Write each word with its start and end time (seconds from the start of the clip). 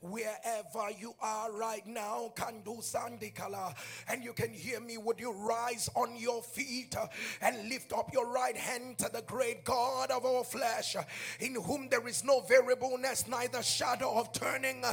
Wherever 0.00 0.90
you 0.98 1.14
are 1.20 1.52
right 1.52 1.86
now, 1.86 2.32
Kandu 2.36 2.82
Sandikala, 2.82 3.74
and 4.08 4.22
you 4.22 4.32
can 4.32 4.52
hear 4.52 4.78
me, 4.80 4.98
would 4.98 5.18
you 5.18 5.32
rise 5.32 5.88
on 5.94 6.16
your 6.16 6.42
feet 6.42 6.94
and 7.40 7.68
lift 7.68 7.92
up 7.92 8.12
your 8.12 8.30
right 8.30 8.56
hand 8.56 8.98
to 8.98 9.10
the 9.12 9.22
great 9.22 9.64
God 9.64 10.10
of 10.10 10.24
all 10.24 10.44
flesh, 10.44 10.96
in 11.40 11.54
whom 11.54 11.88
there 11.88 12.06
is 12.06 12.22
no 12.24 12.40
variableness, 12.40 13.26
neither 13.28 13.62
shadow 13.62 14.12
of 14.18 14.32
turning, 14.32 14.84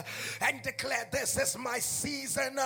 and 0.42 0.62
declare 0.64 1.08
this 1.12 1.38
is 1.38 1.58
my 1.58 1.80
season 1.80 2.58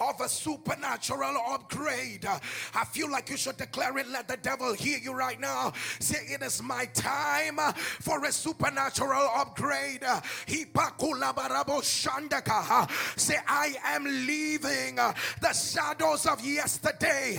of 0.00 0.20
a 0.20 0.28
supernatural 0.28 1.36
upgrade. 1.48 2.26
I 2.74 2.84
feel 2.84 3.10
like 3.10 3.30
you 3.30 3.36
should 3.36 3.56
declare 3.56 3.96
it. 3.98 4.08
Let 4.08 4.28
the 4.28 4.36
devil 4.36 4.74
hear 4.74 4.98
you 4.98 5.14
right 5.14 5.40
now. 5.40 5.72
Say, 6.00 6.18
It 6.28 6.42
is 6.42 6.62
my 6.62 6.86
time 6.86 7.58
for 8.00 8.24
a 8.24 8.32
supernatural 8.34 9.28
upgrade. 9.34 10.02
Say, 13.16 13.36
I 13.46 13.74
am 13.84 14.04
leaving 14.04 14.96
the 14.96 15.52
shadows 15.52 16.26
of 16.26 16.44
yesterday. 16.44 17.38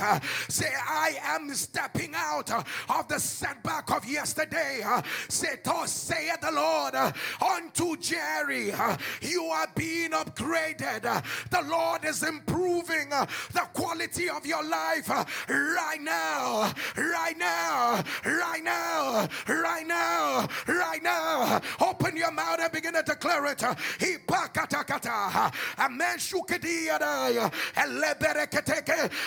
Say, 0.49 0.73
I 0.75 1.17
am 1.23 1.53
stepping 1.53 2.13
out 2.15 2.51
of 2.51 3.07
the 3.07 3.19
setback 3.19 3.91
of 3.91 4.09
yesterday. 4.09 4.83
Say, 5.29 5.59
Thus 5.63 5.91
saith 5.91 6.41
the 6.41 6.51
Lord 6.51 6.95
unto 7.41 7.97
Jerry, 7.97 8.73
You 9.21 9.43
are 9.45 9.67
being 9.75 10.11
upgraded. 10.11 11.03
The 11.49 11.61
Lord 11.69 12.05
is 12.05 12.23
improving 12.23 13.09
the 13.09 13.67
quality 13.73 14.29
of 14.29 14.45
your 14.45 14.63
life 14.63 15.09
right 15.49 16.01
now, 16.01 16.73
right 16.95 17.37
now, 17.37 18.03
right 18.25 18.63
now, 18.63 19.27
right 19.47 19.87
now, 19.87 20.47
right 20.67 20.77
now. 20.77 20.84
Now. 21.03 21.61
Open 21.81 22.15
your 22.15 22.31
mouth 22.31 22.59
and 22.59 22.71
begin 22.71 22.93
to 22.93 23.03
declare 23.03 23.45
it. 23.47 23.61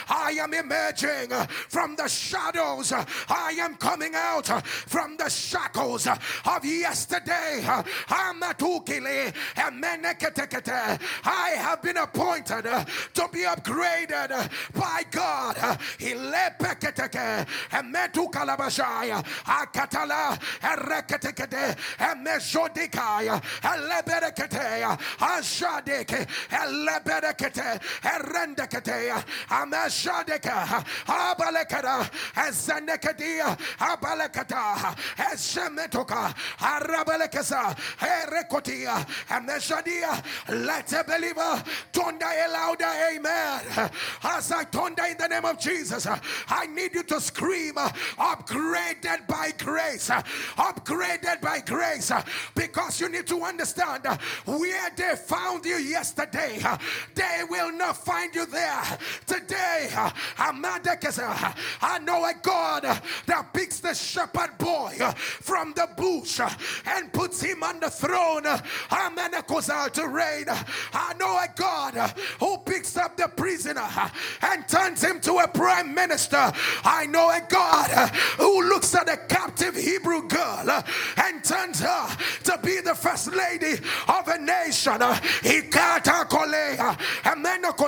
I 0.08 0.30
am 0.40 0.54
emerging 0.54 1.30
from 1.68 1.96
the 1.96 2.08
shadows. 2.08 2.92
I 2.92 3.56
am 3.60 3.76
coming 3.76 4.14
out 4.14 4.46
from 4.66 5.16
the 5.16 5.28
shackles 5.28 6.06
of 6.06 6.64
yesterday. 6.64 7.62
I 11.24 11.54
have 11.58 11.82
been 11.82 11.96
appointed 11.98 12.62
to 12.62 13.28
be 13.32 13.40
upgraded 13.40 14.50
by 14.74 15.02
God. 15.10 15.56
Akatala, 19.48 20.38
Ereketekede, 21.48 21.76
Emeshodikaya, 21.98 23.42
Elebereketea, 23.62 24.98
Ashadeke, 25.18 26.26
Eleberekete, 26.50 27.80
Erendeketea, 28.02 29.24
Amashadeka, 29.48 30.84
Abalekada, 31.06 32.10
Ezenekadia, 32.34 33.56
Abalekata, 33.78 34.94
Eshemetuka, 35.16 36.34
Arabalekasa, 36.58 37.76
Erekotia, 37.98 39.06
Ameshadia, 39.28 40.22
let 40.66 40.92
a 40.92 41.04
believer 41.04 41.64
thunder 41.92 42.26
a 42.26 42.50
louder 42.50 42.92
amen. 43.12 43.90
As 44.22 44.52
I 44.52 44.64
thunder 44.64 45.04
in 45.04 45.16
the 45.16 45.28
name 45.28 45.44
of 45.44 45.58
Jesus, 45.58 46.06
I 46.48 46.66
need 46.66 46.94
you 46.94 47.02
to 47.04 47.20
scream, 47.20 47.74
upgraded 47.74 49.26
by 49.26 49.52
grace, 49.58 50.08
upgraded 50.08 51.37
by 51.40 51.60
grace, 51.60 52.10
uh, 52.10 52.22
because 52.54 53.00
you 53.00 53.08
need 53.08 53.26
to 53.26 53.42
understand 53.42 54.06
uh, 54.06 54.16
where 54.44 54.90
they 54.96 55.16
found 55.16 55.64
you 55.64 55.76
yesterday, 55.76 56.58
uh, 56.64 56.76
they 57.14 57.42
will 57.48 57.72
not 57.72 57.96
find 57.96 58.34
you 58.34 58.46
there 58.46 58.98
today. 59.26 59.88
I 59.96 60.52
know 62.02 62.24
a 62.24 62.34
God 62.42 62.82
that 63.26 63.52
picks 63.52 63.80
the 63.80 63.94
shepherd 63.94 64.56
boy 64.58 64.96
from 65.18 65.72
the 65.74 65.88
bush 65.96 66.40
and 66.86 67.12
puts 67.12 67.40
him 67.40 67.62
on 67.62 67.80
the 67.80 67.90
throne. 67.90 68.44
To 69.94 70.08
reign. 70.08 70.46
I 70.92 71.14
know 71.18 71.36
a 71.36 71.48
God 71.54 71.94
who 72.40 72.58
picks 72.58 72.96
up 72.96 73.16
the 73.16 73.28
prisoner 73.28 73.88
and 74.42 74.68
turns 74.68 75.02
him 75.02 75.20
to 75.20 75.38
a 75.38 75.48
prime 75.48 75.94
minister. 75.94 76.52
I 76.84 77.06
know 77.06 77.30
a 77.30 77.40
God 77.48 78.10
who 78.36 78.68
looks 78.68 78.94
at 78.94 79.08
a 79.08 79.16
captive 79.16 79.76
Hebrew 79.76 80.28
girl 80.28 80.84
and 81.28 81.44
turns 81.44 81.80
her 81.80 81.88
uh, 81.88 82.16
to 82.44 82.58
be 82.62 82.80
the 82.80 82.94
first 82.94 83.34
lady 83.34 83.74
of 84.08 84.28
a 84.28 84.38
nation. 84.38 85.00
Uh, 85.00 85.18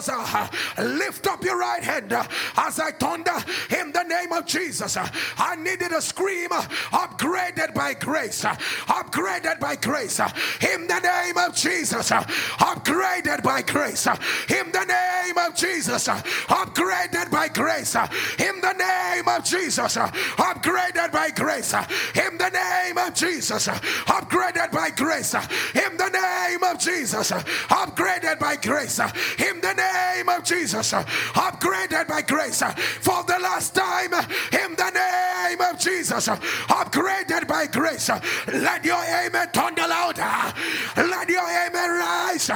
uh, 0.09 0.49
lift 0.79 1.27
up 1.27 1.45
your 1.45 1.59
right 1.59 1.83
hand 1.83 2.13
as 2.13 2.79
I 2.79 2.91
thunder 2.93 3.37
in 3.79 3.93
the 3.93 4.03
name 4.05 4.33
of 4.33 4.47
Jesus. 4.47 4.97
I 4.97 5.57
needed 5.57 5.93
a 5.93 6.03
scream 6.03 6.51
upgraded 6.51 7.75
by 7.75 7.95
grace, 7.95 8.43
upgraded 8.43 9.61
by 9.61 9.77
grace 9.77 10.21
in 10.21 10.87
the 10.87 11.01
name 11.01 11.37
of 11.39 11.55
Jesus, 11.55 12.11
upgraded 12.11 13.43
by 13.43 13.63
grace 13.63 14.07
in 14.07 14.73
the 14.73 14.85
name 14.85 15.39
of 15.39 15.55
Jesus, 15.55 16.09
upgraded 16.09 17.31
by 17.31 17.49
grace 17.49 17.95
in 17.95 18.61
the 18.61 18.73
name 18.73 19.29
of 19.29 19.45
Jesus, 19.45 19.97
upgraded 19.97 21.13
by 21.13 21.31
grace 21.31 21.73
in 21.73 22.39
the 22.39 22.51
name 22.51 22.99
of 22.99 23.15
Jesus, 23.15 23.30
upgraded 23.39 24.73
by 24.73 24.91
grace. 24.91 25.35
In 25.35 25.97
the 25.97 26.09
name 26.09 26.63
of 26.65 26.79
Jesus, 26.79 27.31
upgraded 27.31 28.39
by 28.39 28.57
grace. 28.57 28.99
In 28.99 29.61
the 29.61 29.75
name 29.75 30.29
of 30.29 30.45
Jesus, 30.45 30.93
upgraded 30.93 32.09
by 32.09 32.23
grace. 32.23 32.63
For 33.01 33.23
the 33.25 33.39
last 33.41 33.75
time. 33.75 34.13
In 34.53 34.77
the 34.77 34.91
name 34.91 35.61
of 35.61 35.79
Jesus, 35.79 36.29
upgraded 36.29 37.47
by 37.47 37.67
grace. 37.67 38.09
Let 38.49 38.85
your 38.85 39.03
amen 39.03 39.49
thunder 39.53 39.87
louder, 39.87 40.55
let 40.97 41.29
your 41.29 41.49
amen 41.49 41.91
rise, 41.91 42.51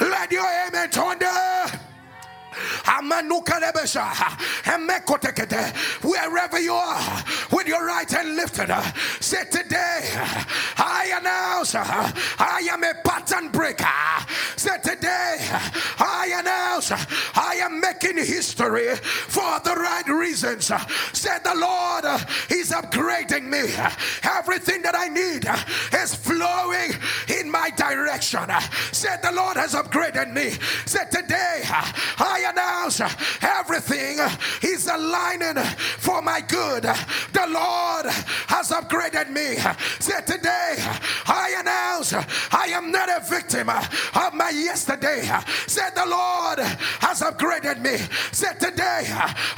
let 0.00 0.30
your 0.30 0.46
amen 0.66 0.90
thunder. 0.90 1.87
Wherever 6.02 6.60
you 6.60 6.74
are, 6.74 7.24
with 7.52 7.66
your 7.66 7.84
right 7.84 8.10
hand 8.10 8.36
lifted, 8.36 8.70
say 9.20 9.44
today, 9.44 10.00
I 10.76 11.12
announce 11.20 11.74
I 11.74 12.68
am 12.70 12.84
a 12.84 12.94
pattern 13.04 13.48
breaker. 13.50 13.86
Say 14.56 14.76
today, 14.82 15.36
I 15.98 16.32
announce 16.38 16.92
I 17.36 17.58
am 17.62 17.80
making 17.80 18.16
history 18.16 18.94
for 18.96 19.60
the 19.60 19.74
right 19.74 20.06
reasons. 20.08 20.72
Say 21.12 21.36
the 21.44 21.54
Lord 21.54 22.04
is 22.50 22.70
upgrading 22.70 23.44
me. 23.48 23.72
Everything 24.22 24.82
that 24.82 24.94
I 24.96 25.08
need 25.08 25.46
is 26.00 26.14
flowing 26.14 26.92
in 27.40 27.50
my 27.50 27.70
direction. 27.70 28.48
Say 28.92 29.16
the 29.22 29.32
Lord 29.32 29.56
has 29.56 29.74
upgraded 29.74 30.32
me. 30.32 30.50
Say 30.86 31.04
today, 31.10 31.62
I 31.64 32.44
announce 32.50 33.00
everything 33.42 34.18
is 34.62 34.86
aligning 34.86 35.62
for 35.98 36.22
my 36.22 36.40
good. 36.40 36.82
The 36.82 37.46
Lord 37.48 38.06
has 38.48 38.70
upgraded 38.70 39.30
me. 39.30 39.56
Say 39.98 40.20
today, 40.26 40.76
I 41.26 41.56
announce 41.60 42.12
I 42.52 42.66
am 42.72 42.90
not 42.90 43.08
a 43.08 43.24
victim 43.24 43.68
of 43.68 44.34
my 44.34 44.50
yesterday. 44.50 45.22
Say 45.66 45.88
the 45.94 46.06
Lord 46.06 46.58
has 46.58 47.20
upgraded 47.20 47.80
me. 47.80 47.96
Say 48.32 48.52
today, 48.58 49.06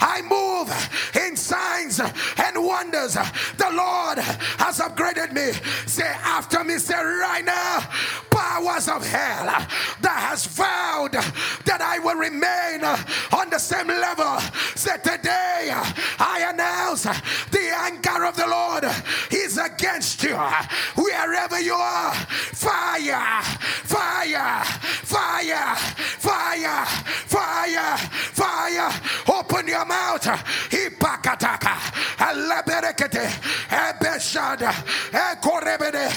I 0.01 0.23
move 0.23 0.71
in 1.25 1.37
signs 1.37 2.01
and 2.01 2.65
wonders. 2.65 3.15
The 3.15 3.71
Lord 3.71 4.19
has 4.19 4.79
upgraded 4.81 5.33
me. 5.33 5.53
Say 5.87 6.07
after 6.07 6.65
me, 6.65 6.79
say 6.79 6.95
right 6.95 7.45
now, 7.45 7.81
powers 8.31 8.89
of 8.89 9.07
hell 9.07 9.47
that 10.01 10.19
has 10.29 10.47
vowed 10.47 11.13
that 11.13 11.81
I 11.81 11.99
will 11.99 12.17
remain 12.17 12.80
Uh, 12.83 12.97
on 13.37 13.51
the 13.51 13.59
same 13.59 13.89
level. 13.89 14.39
Say 14.75 14.97
today, 15.03 15.69
uh, 15.71 15.85
I 16.19 16.51
announce 16.53 17.05
uh, 17.05 17.13
the 17.51 17.71
anger 17.77 18.25
of 18.25 18.37
the 18.37 18.47
Lord 18.47 18.85
is 19.31 19.59
against 19.59 20.23
you. 20.23 20.37
Wherever 20.95 21.61
you 21.61 21.75
are, 21.75 22.15
fire, 22.15 23.43
fire, 23.85 24.65
fire, 25.05 25.77
fire, 25.77 26.87
fire, 27.27 27.97
fire. 28.33 28.91
Open 29.29 29.69
your 29.69 29.85
mouth. 29.85 30.01
Ekorebede, 35.13 36.11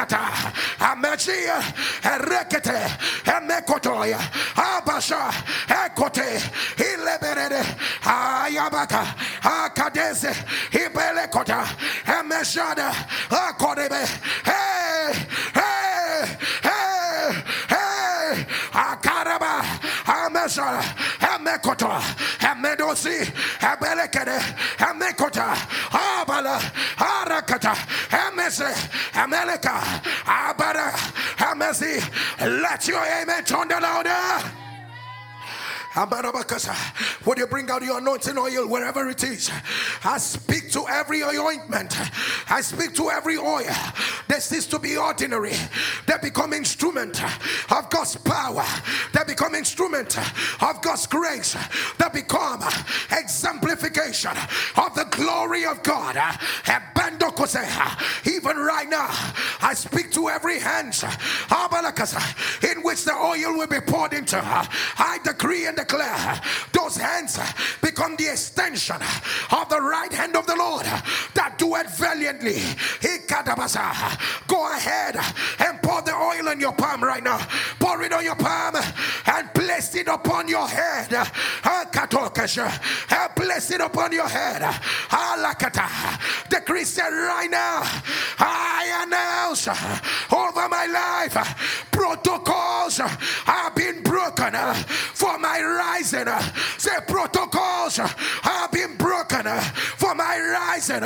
Hipalakata, 0.00 0.52
Emechia, 0.80 1.60
Erekete, 2.02 2.88
Emekotoya, 3.24 4.18
Abasha, 4.56 5.30
Ekote, 5.68 6.38
Ileberede, 6.76 7.62
Ayabaka, 8.02 9.04
Akadeze, 9.42 10.32
Ibelekota, 10.70 11.64
Emeshada, 12.06 12.90
Akodebe, 13.30 14.06
hey, 14.44 15.12
hey, 15.54 16.38
hey, 16.62 17.42
hey, 17.68 18.44
Akaraba, 18.72 19.62
Amesha, 20.06 20.80
Emekoto, 21.40 21.88
Emedosi, 22.40 23.24
Ebelekede, 23.60 24.38
Emekota, 24.78 25.54
Abala, 25.90 26.58
Arakata, 26.96 27.74
Emese, 28.10 28.70
Emeleka, 29.12 29.80
Abara, 30.26 30.92
Emesi, 31.38 32.00
let 32.62 32.86
your 32.86 33.04
amen 33.04 33.44
turn 33.44 33.68
the 33.68 33.80
louder. 33.80 34.69
Would 37.26 37.38
you 37.38 37.46
bring 37.46 37.70
out 37.70 37.82
your 37.82 37.98
anointing 37.98 38.38
oil 38.38 38.68
wherever 38.68 39.08
it 39.08 39.24
is? 39.24 39.50
I 40.04 40.18
speak 40.18 40.70
to 40.72 40.86
every 40.88 41.22
ointment. 41.22 41.96
I 42.50 42.60
speak 42.60 42.94
to 42.94 43.10
every 43.10 43.36
oil. 43.36 43.74
This 44.28 44.52
is 44.52 44.66
to 44.68 44.78
be 44.78 44.96
ordinary. 44.96 45.54
They 46.06 46.14
become 46.22 46.52
instrument 46.52 47.22
of 47.72 47.90
God's 47.90 48.16
power. 48.16 48.64
They 49.12 49.24
become 49.26 49.54
instrument 49.54 50.16
of 50.62 50.80
God's 50.80 51.06
grace. 51.06 51.56
They 51.98 52.08
become 52.12 52.62
exemplification 53.10 54.32
of 54.76 54.94
the 54.94 55.06
glory 55.10 55.64
of 55.66 55.82
God. 55.82 56.16
Even 58.24 58.56
right 58.56 58.88
now, 58.88 59.08
I 59.60 59.74
speak 59.74 60.12
to 60.12 60.28
every 60.28 60.60
hand 60.60 60.94
in 62.62 62.82
which 62.82 63.04
the 63.04 63.14
oil 63.14 63.56
will 63.56 63.66
be 63.66 63.80
poured 63.80 64.12
into. 64.12 64.40
I 64.40 65.18
decree 65.24 65.66
and 65.66 65.79
declare 65.80 66.40
those 66.72 66.96
hands 66.96 67.38
become 67.80 68.16
the 68.16 68.30
extension 68.30 68.96
of 69.52 69.68
the 69.68 69.80
right 69.80 70.12
hand 70.12 70.36
of 70.36 70.46
the 70.46 70.56
Lord 70.56 70.84
that 71.34 71.56
doeth 71.58 71.98
valiantly. 71.98 72.60
Go 74.46 74.72
ahead 74.72 75.16
and 75.58 75.82
pour 75.82 76.02
the 76.02 76.14
oil 76.14 76.48
in 76.48 76.60
your 76.60 76.72
palm 76.72 77.02
right 77.02 77.22
now. 77.22 77.38
Pour 77.78 78.02
it 78.02 78.12
on 78.12 78.24
your 78.24 78.36
palm 78.36 78.76
and 79.26 79.54
place 79.54 79.94
it 79.94 80.08
upon 80.08 80.48
your 80.48 80.68
head. 80.68 81.12
And 81.62 83.36
place 83.36 83.70
it 83.70 83.80
upon 83.80 84.12
your 84.12 84.28
head. 84.28 84.62
Decree 86.48 86.84
said 86.84 87.10
right 87.10 87.50
now, 87.50 87.82
I 88.38 89.04
announce 89.04 89.68
over 90.32 90.68
my 90.68 90.86
life 90.86 91.90
protocols 92.00 92.98
have 92.98 93.74
been 93.74 94.02
broken 94.02 94.52
for 95.12 95.38
my 95.38 95.60
rising. 95.70 96.26
Say 96.78 96.96
protocols 97.06 97.96
have 97.96 98.70
been 98.72 98.96
broken 98.96 99.46
for 100.10 100.16
my 100.16 100.38
rising. 100.38 101.02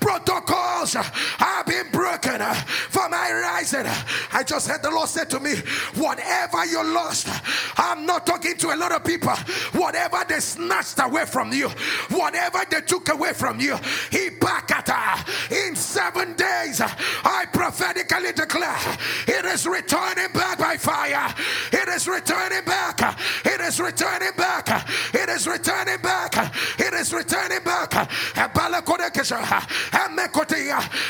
Protocols 0.00 0.94
have 0.94 1.66
been 1.66 1.90
broken 1.90 2.40
for 2.88 3.08
my 3.08 3.30
rising. 3.32 3.84
I 4.32 4.42
just 4.46 4.68
heard 4.68 4.82
the 4.82 4.90
Lord 4.90 5.08
say 5.08 5.24
to 5.26 5.40
me, 5.40 5.56
whatever 5.96 6.64
you 6.64 6.82
lost, 6.94 7.28
I'm 7.76 8.06
not 8.06 8.26
talking 8.26 8.56
to 8.56 8.74
a 8.74 8.76
lot 8.76 8.92
of 8.92 9.04
people. 9.04 9.34
Whatever 9.72 10.24
they 10.28 10.40
snatched 10.40 10.98
away 11.00 11.26
from 11.26 11.52
you, 11.52 11.68
whatever 12.10 12.60
they 12.70 12.80
took 12.80 13.08
away 13.10 13.32
from 13.34 13.60
you, 13.60 13.76
he 14.10 14.30
back 14.30 14.70
at 14.70 14.88
her 14.88 15.56
in 15.56 15.76
seven 15.76 16.34
days. 16.34 16.80
I 16.80 17.46
prophetically 17.52 18.32
declare 18.32 18.78
it 19.28 19.44
is 19.44 19.66
returning 19.66 20.32
back 20.32 20.58
by 20.58 20.76
fire. 20.76 21.34
It 21.72 21.88
is 21.88 22.08
returning 22.08 22.64
back. 22.64 23.18
It 23.44 23.60
is 23.60 23.80
returning 23.80 24.32
back. 24.36 24.88
It 25.14 25.28
is 25.28 25.46
returning 25.46 26.00
back. 26.00 26.54
It 26.78 26.94
is 26.94 27.12
returning 27.12 27.62
back. 27.64 28.10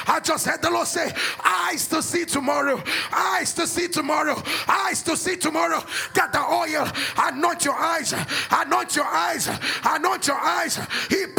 I 0.08 0.20
just 0.22 0.46
heard 0.46 0.62
the 0.62 0.70
Lord 0.70 0.86
say, 0.86 1.12
eyes 1.44 1.86
to 1.88 2.02
see 2.02 2.24
tomorrow. 2.24 2.82
Eyes 3.12 3.52
to 3.54 3.66
see 3.66 3.88
tomorrow. 3.88 4.42
Eyes 4.68 5.02
to 5.02 5.16
see 5.16 5.36
tomorrow. 5.36 5.82
Get 6.14 6.32
the 6.32 6.40
oil. 6.40 6.88
Anoint 7.18 7.64
your 7.64 7.74
eyes. 7.74 8.14
Anoint 8.50 8.96
your 8.96 9.06
eyes. 9.06 9.48
Anoint 9.84 10.26
your 10.26 10.36
eyes. 10.36 10.78
It. 11.10 11.36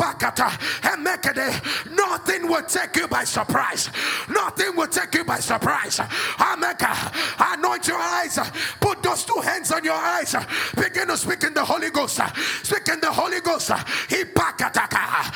Nothing 1.92 2.48
will 2.48 2.64
take 2.64 2.96
you 2.96 3.08
by 3.08 3.24
surprise. 3.24 3.90
Nothing 4.30 4.76
will 4.76 4.88
take 4.88 5.14
you 5.16 5.24
by 5.24 5.40
surprise. 5.40 6.00
Anoint 6.40 7.88
your 7.88 7.98
eyes. 7.98 8.40
Put 8.80 9.04
those 9.04 9.24
two 9.26 9.40
hands 9.42 9.72
on 9.72 9.84
your 9.84 9.94
eyes. 9.94 10.36
Begin 10.76 11.08
to 11.08 11.18
speak 11.18 11.44
in 11.44 11.54
the 11.54 11.64
Holy 11.64 11.90
Ghost. 11.90 12.20
Speak 12.64 12.88
in 12.88 13.00
the 13.00 13.12
Holy 13.12 13.42
Ghost. 13.42 13.70
Hipakataka. 13.70 15.34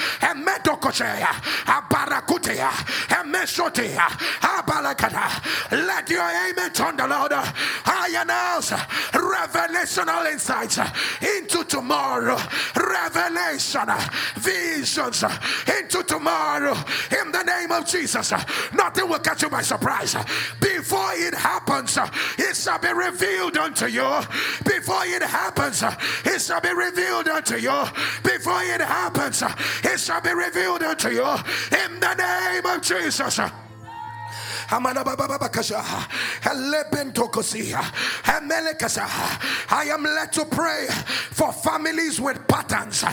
And 0.52 0.64
medokochea. 0.64 1.28
Abarakutea. 1.66 3.20
And 3.20 3.34
meshotea. 3.34 4.08
Abalakata. 4.42 5.42
Let 5.72 6.10
your 6.10 6.22
amen 6.22 6.72
turn 6.72 6.98
the 6.98 7.08
Lord. 7.08 7.32
I 7.34 8.16
announce 8.22 8.72
revelational 8.72 10.32
insights 10.32 10.80
into 11.22 11.64
tomorrow. 11.64 12.38
Revelation. 12.76 13.90
Visions 14.36 15.24
into 15.80 16.04
tomorrow. 16.04 16.76
In 17.22 17.32
the 17.32 17.44
name 17.44 17.72
of 17.72 17.86
Jesus. 17.88 18.34
Nothing 18.74 19.10
will 19.10 19.20
catch 19.20 19.44
you 19.44 19.50
by 19.50 19.62
surprise. 19.62 20.16
Before 20.60 21.12
it 21.14 21.34
happens, 21.34 21.98
it 22.38 22.56
shall 22.56 22.80
be 22.80 22.92
revealed 22.92 23.58
unto 23.58 23.86
you. 23.86 24.22
Before 24.66 25.06
it 25.06 25.24
happens, 25.24 25.84
it 26.26 26.42
shall 26.42 26.62
be 26.62 26.74
revealed 26.74 27.28
unto 27.28 27.56
you. 27.56 27.84
Before 28.24 28.62
it 28.64 28.82
happens, 28.82 29.44
it 29.84 30.00
shall 30.00 30.22
be 30.22 30.34
revealed 30.42 30.84
unto 30.84 31.10
you. 31.10 31.28
In 31.86 32.00
the 32.00 32.14
name 32.16 32.66
of 32.66 32.82
Jesus. 32.82 33.40
I 39.70 39.86
am 39.86 40.04
led 40.04 40.34
to 40.34 40.46
pray 40.46 40.88
for 41.32 41.52
families 41.52 42.22
with 42.22 42.48
patterns, 42.48 43.04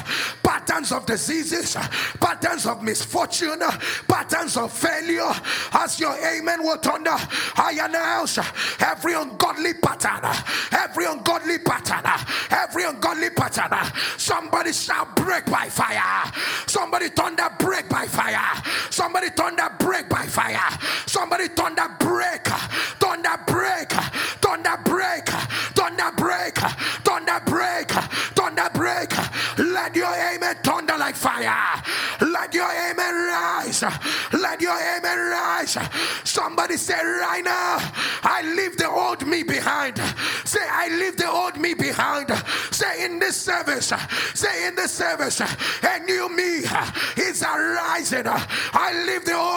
patterns 0.43 0.93
of 0.93 1.07
diseases, 1.07 1.75
patterns 2.21 2.67
of 2.67 2.83
misfortune, 2.83 3.61
patterns 4.07 4.57
of 4.57 4.73
failure. 4.73 5.33
As 5.73 5.99
your 5.99 6.15
amen 6.25 6.63
will 6.63 6.77
thunder, 6.79 7.17
I 7.57 7.79
announce 7.83 8.39
every 8.81 9.15
ungodly 9.15 9.75
pattern, 9.75 10.31
every 10.73 11.07
ungodly 11.07 11.59
pattern, 11.59 12.05
every 12.51 12.85
ungodly 12.85 13.31
pattern. 13.31 13.93
Somebody 14.17 14.73
shall 14.73 15.07
break 15.17 15.47
by 15.47 15.69
fire. 15.69 16.33
Somebody 16.67 17.09
thunder 17.09 17.49
break 17.59 17.89
by 17.89 18.07
fire. 18.07 18.63
Somebody 18.91 19.31
thunder 19.31 19.69
break 19.79 20.09
by 20.09 20.27
fire. 20.27 20.79
Somebody 21.07 21.48
thunder 21.49 21.89
break, 21.99 22.47
thunder 23.01 23.39
break, 23.47 23.91
thunder 24.43 24.77
break, 24.85 25.27
thunder 25.75 26.11
break, 26.17 26.57
thunder 27.05 27.41
break, 27.47 27.91
thunder 27.91 28.71
break. 28.75 29.13
Let 29.59 29.97
your 29.97 30.15
amen 30.15 30.57
thunder 30.63 30.97
like 30.97 31.17
fire. 31.17 31.83
Let 32.21 32.55
your 32.55 32.71
amen 32.71 33.15
rise. 33.15 33.83
Let 34.33 34.61
your 34.61 34.77
amen 34.77 35.19
rise. 35.19 35.77
Somebody 36.25 36.77
say 36.77 36.95
right 36.95 37.45
now, 37.45 37.79
I 38.23 38.43
leave 38.57 38.77
the 38.77 38.89
old 38.89 39.27
me 39.27 39.43
behind. 39.43 39.99
Say, 40.45 40.61
I 40.63 40.89
leave 40.89 41.17
the 41.17 41.29
old 41.29 41.59
me 41.59 41.75
behind. 41.75 42.31
Say 42.71 43.05
in 43.05 43.19
this 43.19 43.37
service, 43.37 43.93
say 44.35 44.67
in 44.67 44.75
this 44.75 44.93
service, 44.93 45.41
a 45.41 45.99
new 46.05 46.29
me 46.29 46.65
is 47.17 47.43
arising. 47.43 48.27
I 48.27 49.05
leave 49.07 49.25
the 49.25 49.35
old. 49.35 49.48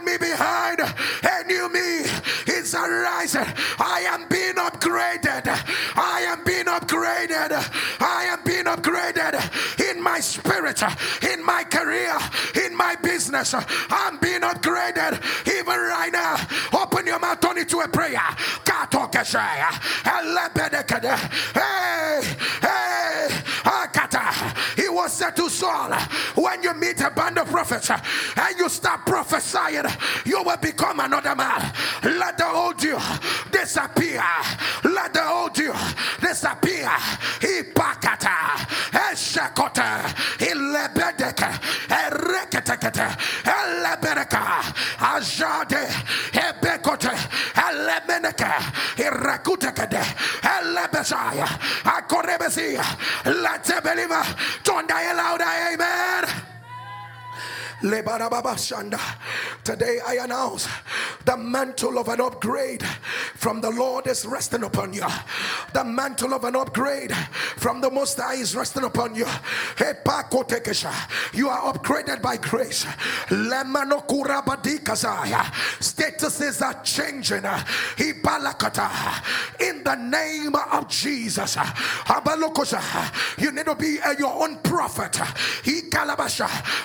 Me 0.00 0.16
behind. 0.16 0.80
A 0.80 1.44
new 1.46 1.68
me 1.68 2.06
is 2.46 2.74
arising. 2.74 3.44
I 3.78 4.04
am 4.08 4.26
being 4.26 4.54
upgraded. 4.54 5.46
I 5.94 6.22
am 6.22 6.42
being 6.44 6.64
upgraded. 6.64 7.52
I 8.00 8.24
am 8.24 8.40
being 8.42 8.64
upgraded 8.64 9.90
in 9.90 10.02
my 10.02 10.18
spirit, 10.18 10.82
in 11.30 11.44
my 11.44 11.64
career, 11.64 12.16
in 12.64 12.74
my 12.74 12.96
business. 12.96 13.54
I'm 13.90 14.18
being 14.18 14.40
upgraded 14.40 15.20
even 15.46 15.78
right 15.78 16.10
now. 16.10 16.36
Open 16.72 17.06
your 17.06 17.18
mouth, 17.18 17.40
turn 17.40 17.58
it 17.58 17.68
to 17.68 17.80
a 17.80 17.88
prayer. 17.88 18.18
Hey, 21.54 22.31
said 25.12 25.36
to 25.36 25.48
Saul, 25.50 25.92
when 26.34 26.62
you 26.62 26.72
meet 26.74 27.00
a 27.00 27.10
band 27.10 27.38
of 27.38 27.48
prophets 27.48 27.90
and 27.90 28.58
you 28.58 28.68
start 28.68 29.04
prophesying, 29.06 29.84
you 30.24 30.42
will 30.42 30.56
become 30.56 31.00
another 31.00 31.34
man. 31.36 31.72
Let 32.02 32.38
the 32.38 32.48
old 32.48 32.82
you 32.82 32.98
disappear. 33.50 34.22
Let 34.84 35.12
the 35.12 35.28
old 35.28 35.56
you 35.58 35.72
disappear. 36.20 36.88
Ipakata, 37.40 38.64
Eshakota, 38.92 40.02
Ilebedeka, 40.38 41.50
Ereketekete, 41.88 43.08
Elebereka, 43.44 44.62
Ajade, 44.98 45.86
Ebekote, 46.32 47.14
Elemeneke, 47.54 48.52
Irakuteke, 48.96 50.02
let 53.24 53.64
the 53.64 53.80
believer 53.82 54.24
die 54.86 55.12
louder. 55.14 55.44
Amen. 55.44 56.24
Today 59.64 59.98
I 60.06 60.18
announce 60.22 60.68
the 61.24 61.36
mantle 61.36 61.98
of 61.98 62.06
an 62.08 62.20
upgrade 62.20 62.84
from 63.34 63.60
the 63.60 63.70
Lord 63.70 64.06
is 64.06 64.24
resting 64.24 64.62
upon 64.62 64.92
you. 64.92 65.04
The 65.72 65.82
mantle 65.82 66.32
of 66.32 66.44
an 66.44 66.54
upgrade 66.54 67.12
from 67.56 67.80
the 67.80 67.90
Most 67.90 68.20
High 68.20 68.34
is 68.34 68.54
resting 68.54 68.84
upon 68.84 69.16
you. 69.16 69.26
You 71.32 71.48
are 71.48 71.72
upgraded 71.72 72.22
by 72.22 72.36
grace. 72.36 72.84
Statuses 75.80 76.62
are 76.62 76.82
changing. 76.84 77.44
In 79.58 79.82
the 79.82 79.94
name 79.96 80.54
of 80.54 80.88
Jesus. 80.88 81.56
You 83.38 83.50
need 83.50 83.64
to 83.64 83.74
be 83.74 83.98
your 84.18 84.42
own 84.44 84.58
prophet. 84.58 85.20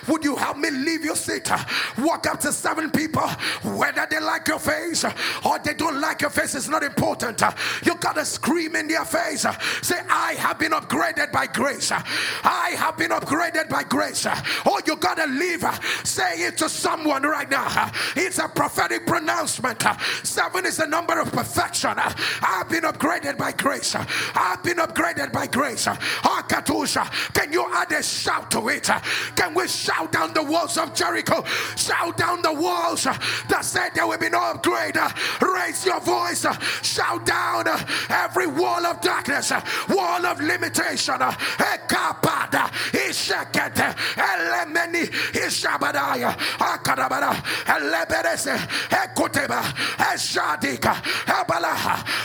Would 0.07 0.23
you 0.23 0.35
help 0.35 0.57
me? 0.57 0.86
Leave 0.87 1.03
your 1.03 1.15
seat, 1.15 1.51
walk 1.97 2.25
up 2.27 2.39
to 2.39 2.51
seven 2.53 2.89
people, 2.89 3.27
whether 3.75 4.07
they 4.09 4.19
like 4.19 4.47
your 4.47 4.59
face 4.59 5.03
or 5.45 5.59
they 5.59 5.73
don't 5.73 5.99
like 5.99 6.21
your 6.21 6.29
face 6.29 6.55
is 6.55 6.69
not 6.69 6.81
important. 6.81 7.41
You 7.83 7.95
gotta 7.95 8.23
scream 8.23 8.75
in 8.75 8.87
their 8.87 9.03
face, 9.03 9.45
say, 9.81 9.99
I 10.09 10.35
have 10.37 10.57
been 10.57 10.71
upgraded 10.71 11.31
by 11.33 11.47
grace. 11.47 11.91
I 11.91 12.75
have 12.77 12.97
been 12.97 13.11
upgraded 13.11 13.69
by 13.69 13.83
grace. 13.83 14.25
Or 14.65 14.79
you 14.85 14.95
gotta 14.95 15.27
leave, 15.27 15.65
say 16.05 16.47
it 16.47 16.57
to 16.59 16.69
someone 16.69 17.23
right 17.23 17.49
now. 17.49 17.91
It's 18.15 18.39
a 18.39 18.47
prophetic 18.47 19.05
pronouncement. 19.05 19.83
Seven 20.23 20.65
is 20.65 20.77
the 20.77 20.87
number 20.87 21.19
of 21.19 21.31
perfection. 21.31 21.95
I've 21.97 22.69
been 22.69 22.83
upgraded 22.83 23.37
by 23.37 23.51
grace. 23.51 23.93
I've 23.95 24.63
been 24.63 24.77
upgraded 24.77 25.33
by 25.33 25.47
grace. 25.47 25.87
Ah, 25.87 26.45
can 27.33 27.51
you 27.51 27.65
add 27.73 27.91
a 27.91 28.01
shout 28.03 28.49
to 28.51 28.69
it? 28.69 28.89
Can 29.35 29.53
we 29.53 29.67
shout 29.67 30.11
down 30.11 30.33
the 30.33 30.43
walls 30.43 30.76
of 30.77 30.93
Jericho. 30.93 31.43
Shout 31.75 32.17
down 32.17 32.41
the 32.41 32.53
walls 32.53 33.05
uh, 33.05 33.17
that 33.49 33.65
said 33.65 33.89
there 33.93 34.07
will 34.07 34.17
be 34.17 34.29
no 34.29 34.41
upgrade. 34.41 34.97
Uh, 34.97 35.09
raise 35.41 35.85
your 35.85 35.99
voice. 35.99 36.45
Uh, 36.45 36.57
shout 36.81 37.25
down 37.25 37.67
every 38.09 38.47
wall 38.47 38.85
of 38.85 39.01
darkness, 39.01 39.51
wall 39.89 40.25
of 40.25 40.39
limitation. 40.39 41.17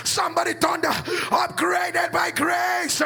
Somebody 0.05 0.53
thunder, 0.55 0.89
upgraded 0.89 2.13
by 2.13 2.31
grace. 2.31 3.03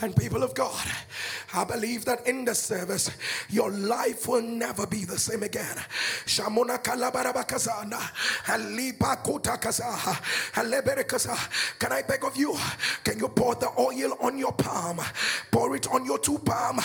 And 0.00 0.14
people 0.14 0.42
of 0.42 0.54
God, 0.54 0.86
I 1.56 1.64
believe 1.64 2.04
that 2.04 2.28
in 2.28 2.44
the 2.44 2.54
service, 2.54 3.10
your 3.48 3.70
life 3.70 4.28
will 4.28 4.42
never 4.42 4.86
be 4.86 5.06
the 5.06 5.18
same 5.18 5.42
again. 5.42 5.76
Aleberekaza. 10.54 11.78
Can 11.78 11.92
I 11.92 12.02
beg 12.02 12.24
of 12.24 12.36
you? 12.36 12.54
Can 13.02 13.18
you 13.18 13.28
pour 13.28 13.54
the 13.54 13.70
oil 13.78 14.18
on 14.20 14.36
your 14.36 14.52
palm? 14.52 15.00
Pour 15.50 15.74
it 15.74 15.88
on 15.88 16.04
your 16.04 16.18
two 16.18 16.38
palm. 16.38 16.76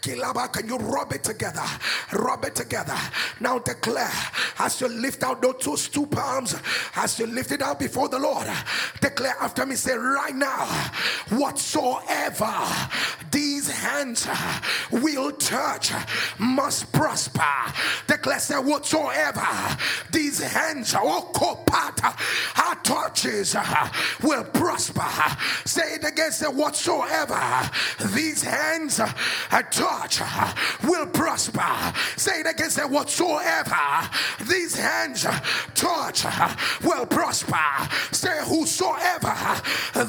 Kilaba, 0.00 0.52
can 0.52 0.68
you 0.68 0.76
rub 0.76 1.12
it 1.12 1.24
together? 1.24 1.64
Rub 2.12 2.44
it 2.44 2.54
together. 2.54 2.96
Now 3.40 3.58
declare 3.58 4.12
as 4.60 4.80
you 4.80 4.88
lift 4.88 5.24
out 5.24 5.42
those 5.42 5.88
two 5.88 6.06
palms, 6.06 6.54
as 6.94 7.18
you 7.18 7.26
lift 7.26 7.50
it 7.50 7.62
out 7.62 7.80
before 7.80 8.08
the 8.08 8.18
Lord, 8.18 8.46
declare 9.00 9.34
after 9.40 9.66
me, 9.66 9.74
say 9.74 9.96
right 9.96 10.34
now, 10.36 10.66
whatsoever 11.30 12.54
these 13.30 13.59
hands 13.70 14.26
uh, 14.28 14.60
will 14.90 15.32
touch 15.32 15.92
uh, 15.92 16.04
must 16.38 16.92
prosper. 16.92 17.42
Declare 18.06 18.38
say 18.38 18.58
whatsoever 18.58 19.46
these 20.12 20.40
hands 20.40 20.94
uh, 20.94 21.00
or 21.00 21.32
kopata 21.32 22.14
our 22.62 22.74
touches 22.76 23.56
will 24.22 24.44
prosper. 24.44 25.06
Say 25.64 25.94
it 25.94 26.04
again. 26.04 26.32
Say 26.32 26.46
whatsoever 26.46 27.70
these 28.14 28.42
hands 28.42 29.00
touch 29.70 30.20
will 30.84 31.06
prosper. 31.06 31.92
Say 32.16 32.40
it 32.40 32.46
again. 32.46 32.70
Say 32.70 32.84
whatsoever 32.84 34.10
these 34.48 34.76
hands 34.76 35.26
touch 35.74 36.24
will 36.82 37.06
prosper. 37.06 37.56
Say 38.12 38.38
whosoever 38.44 39.60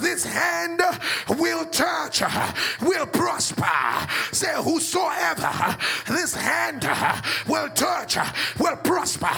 this 0.01 0.25
hand 0.25 0.81
will 1.29 1.65
touch 1.65 2.21
will 2.81 3.05
prosper. 3.05 3.50
Say, 4.31 4.53
Whosoever 4.55 5.77
this 6.07 6.35
hand 6.35 6.83
will 7.47 7.69
touch 7.69 8.17
will 8.59 8.77
prosper. 8.77 9.29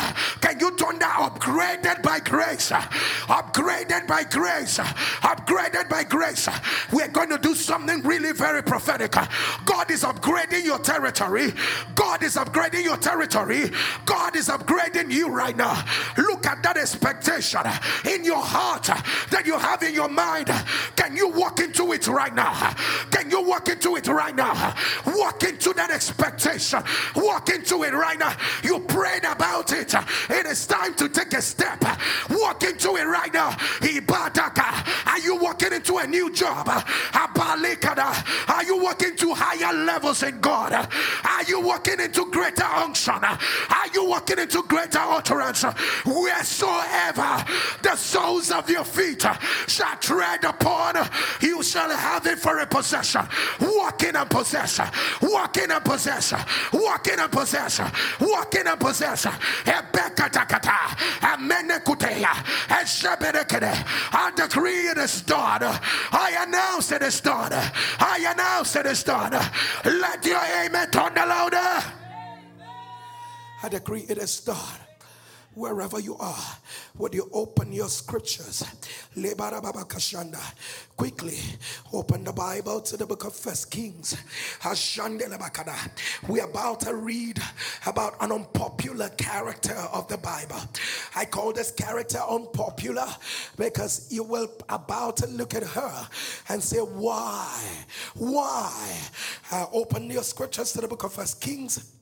Can 0.41 0.59
you 0.59 0.75
turn 0.75 0.99
that 0.99 1.17
upgraded 1.19 2.01
by 2.03 2.19
grace? 2.19 2.69
Upgraded 2.69 4.07
by 4.07 4.23
grace. 4.23 4.77
Upgraded 4.77 5.89
by 5.89 6.03
grace. 6.03 6.47
We're 6.91 7.07
going 7.07 7.29
to 7.29 7.37
do 7.37 7.55
something 7.55 8.01
really 8.03 8.31
very 8.31 8.63
prophetic. 8.63 9.11
God 9.65 9.91
is 9.91 10.03
upgrading 10.03 10.65
your 10.65 10.79
territory. 10.79 11.53
God 11.95 12.23
is 12.23 12.35
upgrading 12.35 12.83
your 12.83 12.97
territory. 12.97 13.71
God 14.05 14.35
is 14.35 14.49
upgrading 14.49 15.11
you 15.11 15.29
right 15.29 15.55
now. 15.55 15.83
Look 16.17 16.45
at 16.45 16.63
that 16.63 16.77
expectation 16.77 17.61
in 18.09 18.23
your 18.23 18.41
heart 18.41 18.85
that 19.29 19.43
you 19.45 19.57
have 19.57 19.83
in 19.83 19.93
your 19.93 20.09
mind. 20.09 20.51
Can 20.95 21.15
you 21.15 21.29
walk 21.29 21.59
into 21.59 21.82
it 21.93 22.07
right 22.07 22.33
now? 22.33 22.73
Can 23.11 23.29
you 23.29 23.41
walk 23.41 23.69
into 23.69 23.95
it 23.95 24.07
right 24.07 24.35
now? 24.35 24.75
Walk 25.05 25.43
into 25.43 25.62
that 25.73 25.91
expectation. 25.91 26.83
Walk 27.15 27.49
into 27.49 27.83
it 27.83 27.93
right 27.93 28.17
now. 28.17 28.35
You 28.63 28.79
prayed 28.79 29.25
about 29.25 29.71
it. 29.71 29.93
It 30.29 30.45
is 30.45 30.65
time 30.67 30.93
to 30.95 31.09
take 31.09 31.33
a 31.33 31.41
step. 31.41 31.83
Walk 32.29 32.63
into 32.63 32.95
it 32.95 33.05
right 33.05 33.33
now. 33.33 33.51
Ibadaka. 33.81 35.07
Are 35.07 35.19
you 35.19 35.35
walking 35.37 35.73
into 35.73 35.97
a 35.97 36.07
new 36.07 36.31
job? 36.31 36.67
Are 37.15 38.63
you 38.63 38.77
walking 38.81 39.15
to 39.17 39.33
higher 39.33 39.73
levels 39.73 40.23
in 40.23 40.39
God? 40.39 40.73
Are 40.73 41.43
you 41.43 41.59
walking 41.61 41.99
into 41.99 42.25
greater 42.31 42.63
unction? 42.63 43.13
Are 43.23 43.87
you 43.93 44.05
walking 44.05 44.39
into 44.39 44.63
greater 44.63 44.99
utterance? 44.99 45.63
Wheresoever 46.05 47.45
the 47.81 47.95
soles 47.95 48.51
of 48.51 48.69
your 48.69 48.83
feet 48.83 49.25
shall 49.67 49.97
tread 49.97 50.43
upon, 50.43 50.95
you 51.41 51.61
shall 51.63 51.89
have 51.89 52.25
it 52.27 52.39
for 52.39 52.59
a 52.59 52.65
possession. 52.65 53.27
Walk 53.61 54.03
in 54.03 54.15
and 54.15 54.29
possess. 54.29 54.79
In 55.63 55.71
a 55.71 55.79
possess. 55.79 56.33
Walk 56.73 57.07
in 57.07 57.19
and 57.19 57.31
possess. 57.31 57.79
Walk 58.19 58.55
in 58.55 58.67
and 58.67 58.79
possess. 58.79 59.25
Ebekatakata. 59.25 60.95
Amenekuteya. 61.21 62.33
Esheberekede. 62.67 63.71
I 64.11 64.31
decree 64.35 64.89
it 64.89 64.97
is 64.97 65.21
done. 65.21 65.63
I 65.63 66.45
announce 66.45 66.91
it 66.91 67.01
is 67.01 67.21
done. 67.21 67.53
I 67.53 68.25
announce 68.29 68.75
it 68.75 68.85
is 68.87 69.03
done. 69.03 69.31
Let 69.85 70.25
your 70.25 70.41
amen 70.65 70.91
turn 70.91 71.15
louder. 71.15 71.83
I 73.63 73.69
decree 73.69 74.05
it 74.09 74.17
is 74.17 74.41
done 74.41 74.82
wherever 75.55 75.99
you 75.99 76.15
are, 76.17 76.57
would 76.97 77.13
you 77.13 77.29
open 77.33 77.71
your 77.71 77.89
scriptures? 77.89 78.63
Quickly 80.97 81.37
open 81.91 82.23
the 82.23 82.33
Bible 82.33 82.81
to 82.81 82.97
the 82.97 83.05
book 83.05 83.25
of 83.25 83.35
First 83.35 83.71
Kings. 83.71 84.15
We're 86.27 86.45
about 86.45 86.79
to 86.81 86.95
read 86.95 87.41
about 87.85 88.15
an 88.21 88.31
unpopular 88.31 89.09
character 89.09 89.75
of 89.91 90.07
the 90.07 90.17
Bible. 90.17 90.59
I 91.15 91.25
call 91.25 91.53
this 91.53 91.71
character 91.71 92.19
unpopular 92.29 93.07
because 93.57 94.11
you 94.11 94.23
will 94.23 94.51
about 94.69 95.17
to 95.17 95.27
look 95.27 95.55
at 95.55 95.63
her 95.63 96.07
and 96.49 96.61
say, 96.61 96.77
Why? 96.77 97.61
Why? 98.15 98.99
Uh, 99.51 99.65
open 99.73 100.09
your 100.09 100.23
scriptures 100.23 100.73
to 100.73 100.81
the 100.81 100.87
book 100.87 101.03
of 101.03 101.13
First 101.13 101.41
Kings 101.41 101.93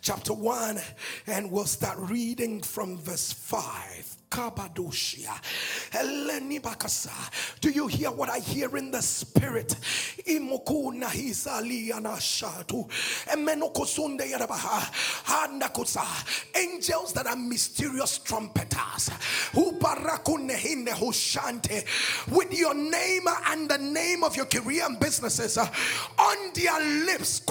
chapter 0.00 0.32
1, 0.32 0.78
and 1.26 1.50
we'll 1.50 1.64
start 1.64 1.98
reading 1.98 2.60
from 2.60 2.98
verse 2.98 3.32
5. 3.32 4.19
Do 7.60 7.70
you 7.70 7.88
hear 7.88 8.10
what 8.12 8.30
I 8.30 8.38
hear 8.38 8.76
in 8.76 8.92
the 8.92 9.02
spirit? 9.02 9.74
Angels 16.54 17.12
that 17.12 17.26
are 17.26 17.36
mysterious 17.36 18.18
trumpeters. 18.18 19.10
With 22.30 22.52
your 22.52 22.74
name 22.74 23.26
and 23.48 23.68
the 23.68 23.78
name 23.78 24.22
of 24.22 24.36
your 24.36 24.46
career 24.46 24.84
and 24.86 24.98
businesses 25.00 25.58
uh, 25.58 25.68
on 26.18 26.52
their 26.54 26.80
lips. 27.04 27.42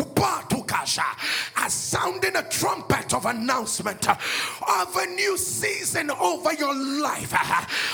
As 1.58 1.74
sounding 1.74 2.36
a 2.36 2.44
trumpet 2.44 3.14
of 3.14 3.26
announcement 3.26 4.08
uh, 4.08 4.16
of 4.82 4.96
a 4.96 5.06
new 5.08 5.38
season 5.38 6.12
over 6.12 6.54
your 6.54 6.69
your 6.70 7.02
life, 7.02 7.34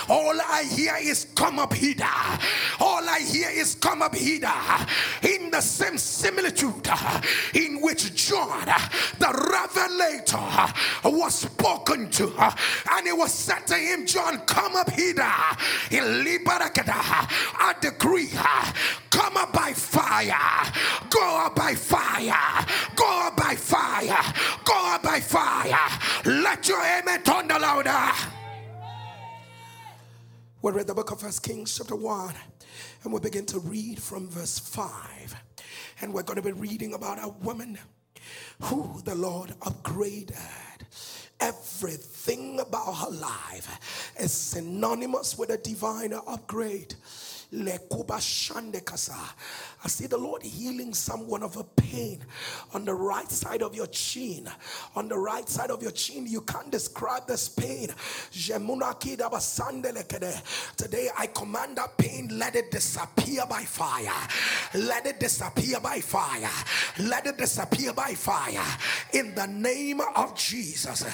all 0.10 0.38
I 0.40 0.64
hear 0.64 0.96
is 1.00 1.26
come 1.34 1.58
up 1.58 1.72
hither. 1.72 2.04
All 2.80 3.08
I 3.08 3.20
hear 3.20 3.48
is 3.50 3.74
come 3.76 4.02
up 4.02 4.14
hither. 4.14 4.52
In 5.22 5.50
the 5.50 5.60
same 5.60 5.98
similitude 5.98 6.88
in 7.54 7.80
which 7.80 8.14
John, 8.14 8.66
the 9.18 9.32
revelator, 9.50 10.72
was 11.04 11.34
spoken 11.34 12.10
to, 12.10 12.32
and 12.92 13.06
it 13.06 13.16
was 13.16 13.32
said 13.32 13.66
to 13.68 13.74
him, 13.74 14.06
John, 14.06 14.38
come 14.40 14.76
up 14.76 14.90
hither. 14.90 15.22
I 15.22 15.56
decree, 17.80 18.28
come 19.10 19.36
up 19.36 19.52
by 19.52 19.72
fire, 19.72 20.72
go 21.10 21.38
up 21.38 21.54
by 21.54 21.74
fire, 21.74 22.66
go 22.94 23.26
up 23.26 23.36
by 23.36 23.54
fire, 23.54 24.34
go 24.64 24.94
up 24.94 25.02
by 25.02 25.20
fire. 25.20 25.88
Let 26.24 26.68
your 26.68 26.82
amen 26.82 27.22
thunder 27.22 27.58
louder. 27.58 28.45
We 30.66 30.72
read 30.72 30.88
the 30.88 30.94
book 30.94 31.12
of 31.12 31.20
First 31.20 31.44
Kings, 31.44 31.78
chapter 31.78 31.94
1, 31.94 32.34
and 33.04 33.12
we 33.12 33.20
begin 33.20 33.46
to 33.46 33.60
read 33.60 34.02
from 34.02 34.28
verse 34.28 34.58
5. 34.58 35.36
And 36.00 36.12
we're 36.12 36.24
going 36.24 36.38
to 36.38 36.42
be 36.42 36.50
reading 36.50 36.92
about 36.92 37.22
a 37.22 37.28
woman 37.28 37.78
who 38.62 39.00
the 39.04 39.14
Lord 39.14 39.50
upgraded. 39.60 40.34
Everything 41.38 42.58
about 42.58 42.94
her 42.94 43.10
life 43.10 44.12
is 44.18 44.32
synonymous 44.32 45.38
with 45.38 45.50
a 45.50 45.56
divine 45.56 46.12
upgrade. 46.12 46.96
I 47.52 47.78
see 49.88 50.06
the 50.06 50.18
Lord 50.18 50.42
healing 50.42 50.94
someone 50.94 51.42
of 51.42 51.56
a 51.56 51.64
pain 51.64 52.20
on 52.74 52.84
the 52.84 52.94
right 52.94 53.30
side 53.30 53.62
of 53.62 53.74
your 53.74 53.86
chin. 53.86 54.48
On 54.96 55.08
the 55.08 55.18
right 55.18 55.48
side 55.48 55.70
of 55.70 55.82
your 55.82 55.92
chin, 55.92 56.26
you 56.26 56.40
can't 56.40 56.72
describe 56.72 57.26
this 57.26 57.48
pain. 57.48 57.88
Today, 60.76 61.08
I 61.16 61.26
command 61.26 61.76
that 61.76 61.96
pain, 61.98 62.28
let 62.32 62.56
it 62.56 62.70
disappear 62.70 63.42
by 63.48 63.62
fire. 63.62 64.28
Let 64.74 65.06
it 65.06 65.20
disappear 65.20 65.78
by 65.80 66.00
fire. 66.00 66.50
Let 66.98 67.26
it 67.26 67.38
disappear 67.38 67.92
by 67.92 68.14
fire. 68.14 68.64
In 69.12 69.34
the 69.34 69.46
name 69.46 70.00
of 70.00 70.36
Jesus. 70.36 71.04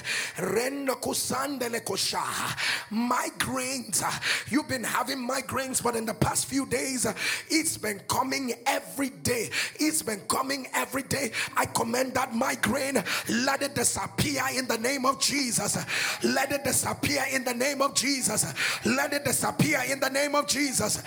Migraines. 2.90 4.02
You've 4.50 4.68
been 4.68 4.84
having 4.84 5.28
migraines, 5.28 5.82
but 5.82 5.96
in 5.96 6.06
the 6.06 6.14
past 6.22 6.46
few 6.46 6.66
days, 6.66 7.04
uh, 7.04 7.12
it's 7.50 7.76
been 7.76 8.00
coming 8.08 8.54
every 8.66 9.10
day. 9.10 9.50
It's 9.78 10.02
been 10.02 10.20
coming 10.28 10.66
every 10.74 11.02
day. 11.02 11.32
I 11.56 11.66
command 11.66 12.14
that 12.14 12.34
migraine, 12.34 13.02
let 13.28 13.62
it 13.62 13.74
disappear 13.74 14.42
in 14.56 14.66
the 14.66 14.78
name 14.78 15.04
of 15.04 15.20
Jesus. 15.20 15.76
Let 16.22 16.52
it 16.52 16.64
disappear 16.64 17.24
in 17.32 17.44
the 17.44 17.54
name 17.54 17.82
of 17.82 17.94
Jesus. 17.94 18.54
Let 18.84 19.12
it 19.12 19.24
disappear 19.24 19.82
in 19.90 20.00
the 20.00 20.10
name 20.10 20.34
of 20.34 20.46
Jesus. 20.46 21.02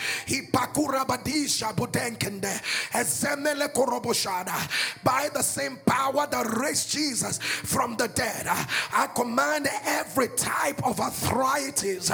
By 5.04 5.30
the 5.34 5.44
same 5.44 5.78
power 5.86 6.28
that 6.28 6.58
raised 6.58 6.92
Jesus 6.92 7.38
from 7.38 7.96
the 7.96 8.08
dead, 8.10 8.48
I 8.48 9.08
command 9.16 9.68
every 9.86 10.28
type 10.30 10.86
of 10.86 11.00
arthritis, 11.00 12.12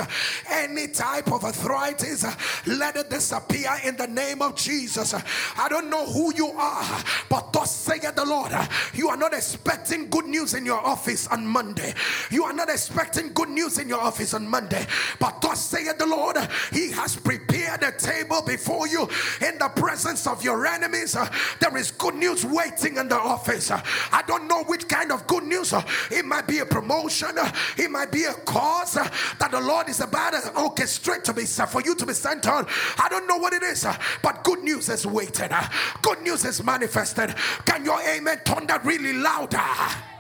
any 0.50 0.88
type 0.88 1.31
of 1.31 1.43
arthritis, 1.43 2.25
let 2.67 2.90
it 2.95 3.10
disappear 3.10 3.71
in 3.83 3.95
the 3.98 4.07
name 4.07 4.41
of 4.41 4.55
Jesus. 4.55 5.13
I 5.13 5.67
don't 5.69 5.89
know 5.89 6.05
who 6.05 6.33
you 6.36 6.48
are, 6.48 7.03
but 7.29 7.53
thus 7.53 7.75
saith 7.75 8.15
the 8.15 8.25
Lord, 8.25 8.51
you 8.93 9.10
are 9.10 9.17
not 9.17 9.33
expecting 9.33 10.10
good 10.10 10.25
news 10.25 10.53
in 10.53 10.65
your 10.65 10.79
office 10.79 11.27
on 11.27 11.45
Monday. 11.45 11.93
You 12.29 12.43
are 12.45 12.53
not 12.53 12.69
expecting 12.69 13.33
good 13.33 13.50
news 13.50 13.77
in 13.77 13.88
your 13.88 14.01
office 14.01 14.33
on 14.33 14.48
Monday, 14.48 14.86
but 15.19 15.41
thus 15.41 15.62
saith 15.62 15.98
the 15.98 16.05
Lord, 16.05 16.38
He 16.71 16.91
has 16.91 17.15
prepared 17.15 17.83
a 17.83 17.91
table 17.91 18.41
before 18.41 18.88
you 18.88 19.07
in 19.41 19.57
the 19.57 19.69
presence 19.75 20.27
of 20.27 20.43
your 20.43 20.65
enemies. 20.65 21.15
There 21.60 21.77
is 21.77 21.91
good 21.91 22.15
news 22.15 22.45
waiting 22.45 22.98
in 22.98 23.07
the 23.07 23.19
office. 23.19 23.71
I 23.71 24.24
don't 24.27 24.48
know 24.48 24.63
which 24.63 24.87
kind 24.87 25.11
of 25.11 25.27
good 25.27 25.44
news. 25.44 25.74
It 26.09 26.25
might 26.25 26.48
be 26.48 26.59
a 26.59 26.65
promotion, 26.65 27.37
it 27.77 27.92
might 27.92 28.11
be 28.11 28.25
a 28.25 28.33
cause 28.33 28.94
that 28.94 29.50
the 29.51 29.61
Lord 29.61 29.89
is 29.89 30.00
about 30.00 30.33
to 30.33 30.50
orchestrate 30.51 31.24
to 31.24 31.33
be 31.33 31.46
for 31.46 31.81
you 31.81 31.96
to 31.96 32.05
be 32.05 32.13
sent 32.13 32.48
on. 32.48 32.65
I 32.98 33.07
don't 33.09 33.27
know 33.27 33.37
what 33.37 33.53
it 33.53 33.63
is, 33.63 33.85
uh, 33.85 33.96
but 34.22 34.44
good 34.44 34.63
news 34.63 34.89
is 34.89 35.05
waiting. 35.05 35.51
Uh, 35.51 35.67
good 36.01 36.22
news 36.22 36.46
is 36.46 36.63
manifested. 36.63 37.35
Can 37.65 37.85
your 37.85 38.01
amen 38.01 38.41
thunder 38.46 38.79
really 38.83 39.13
louder? 39.13 39.57
Uh? 39.59 40.10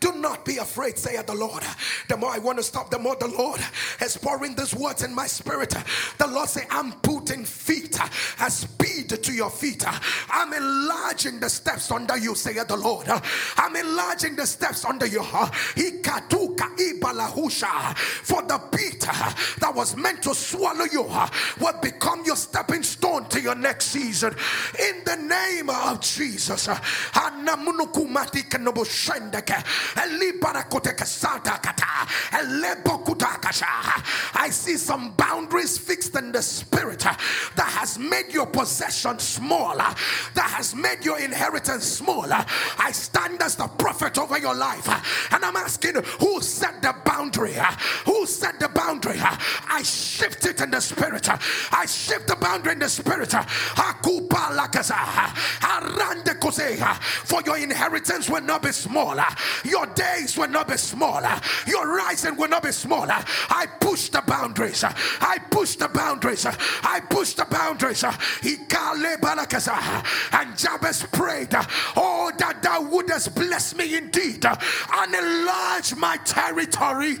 Do 0.00 0.12
not 0.16 0.44
be 0.44 0.56
afraid, 0.56 0.98
saith 0.98 1.26
the 1.26 1.34
Lord. 1.34 1.62
The 2.08 2.16
more 2.16 2.30
I 2.30 2.38
want 2.38 2.58
to 2.58 2.64
stop, 2.64 2.90
the 2.90 2.98
more 2.98 3.14
the 3.14 3.28
Lord 3.28 3.60
is 4.00 4.16
pouring 4.16 4.56
these 4.56 4.74
words 4.74 5.04
in 5.04 5.14
my 5.14 5.28
spirit. 5.28 5.76
The 6.18 6.26
Lord 6.26 6.48
say, 6.48 6.66
I'm 6.70 6.92
putting 6.92 7.44
feet, 7.44 8.00
uh, 8.00 8.08
a 8.44 8.50
speed 8.50 9.10
to 9.10 9.32
your 9.32 9.50
feet. 9.50 9.84
I'm 10.28 10.52
enlarging 10.52 11.38
the 11.38 11.48
steps 11.48 11.92
under 11.92 12.16
you, 12.16 12.34
saith 12.34 12.66
the 12.66 12.76
Lord. 12.76 13.06
I'm 13.56 13.76
enlarging 13.76 14.34
the 14.34 14.46
steps 14.46 14.84
under 14.84 15.06
you. 15.06 15.22
For 15.22 15.48
the 18.42 18.58
pit 18.72 19.06
uh, 19.08 19.32
that 19.60 19.72
was 19.72 19.96
meant 19.96 20.22
to 20.24 20.34
swallow 20.34 20.86
you 20.90 21.04
uh, 21.04 21.28
will 21.60 21.78
become 21.80 22.24
your 22.24 22.36
stepping 22.36 22.82
stone 22.82 23.28
to 23.28 23.40
your 23.40 23.54
next 23.54 23.86
season. 23.86 24.34
In 24.80 25.04
the 25.04 25.16
name 25.16 25.70
of 25.70 26.00
Jesus. 26.00 26.68
I 26.68 27.30
see 34.48 34.76
some 34.76 35.12
boundaries 35.12 35.78
fixed 35.78 36.16
in 36.16 36.32
the 36.32 36.42
spirit 36.42 37.06
uh, 37.06 37.14
that 37.56 37.68
has 37.78 37.98
made 37.98 38.32
your 38.32 38.46
possession 38.46 39.18
smaller, 39.18 39.82
uh, 39.82 39.94
that 40.34 40.50
has 40.50 40.74
made 40.74 41.04
your 41.04 41.18
inheritance 41.18 41.84
smaller. 41.84 42.32
Uh, 42.32 42.44
I 42.78 42.92
stand 42.92 43.42
as 43.42 43.56
the 43.56 43.66
prophet 43.66 44.18
over 44.18 44.38
your 44.38 44.54
life 44.54 44.88
and 45.32 45.44
I'm 45.44 45.56
asking 45.56 45.94
who 46.20 46.40
set 46.40 46.82
the 46.82 46.94
boundary? 47.04 47.56
Who 48.06 48.26
set 48.26 48.58
the 48.60 48.68
boundary? 48.68 49.18
I 49.74 49.82
shift 49.82 50.44
it 50.44 50.60
in 50.60 50.70
the 50.70 50.80
spirit. 50.80 51.26
I 51.30 51.86
shift 51.86 52.28
the 52.28 52.36
boundary 52.36 52.72
in 52.72 52.78
the 52.78 52.90
spirit. 52.90 53.34
For 57.24 57.40
your 57.46 57.56
inheritance 57.56 58.28
will 58.28 58.42
not 58.42 58.62
be 58.62 58.72
smaller. 58.72 59.24
Your 59.64 59.86
days 59.86 60.36
will 60.36 60.48
not 60.48 60.68
be 60.68 60.76
smaller. 60.76 61.40
Your 61.66 61.88
rising 61.88 62.36
will 62.36 62.48
not 62.48 62.64
be 62.64 62.72
smaller. 62.72 63.16
I 63.48 63.66
push 63.80 64.10
the 64.10 64.22
boundaries. 64.26 64.84
I 64.84 65.38
push 65.50 65.76
the 65.76 65.88
boundaries. 65.88 66.44
I 66.46 67.00
push 67.08 67.32
the 67.32 67.46
boundaries. 67.46 68.04
And 68.04 68.18
Jabez 70.58 71.06
prayed, 71.12 71.54
Oh, 71.96 72.30
that 72.38 72.62
thou 72.62 72.82
wouldest 72.82 73.34
bless 73.34 73.74
me 73.74 73.96
indeed 73.96 74.44
and 74.44 75.14
enlarge 75.14 75.94
my 75.96 76.18
territory. 76.18 77.16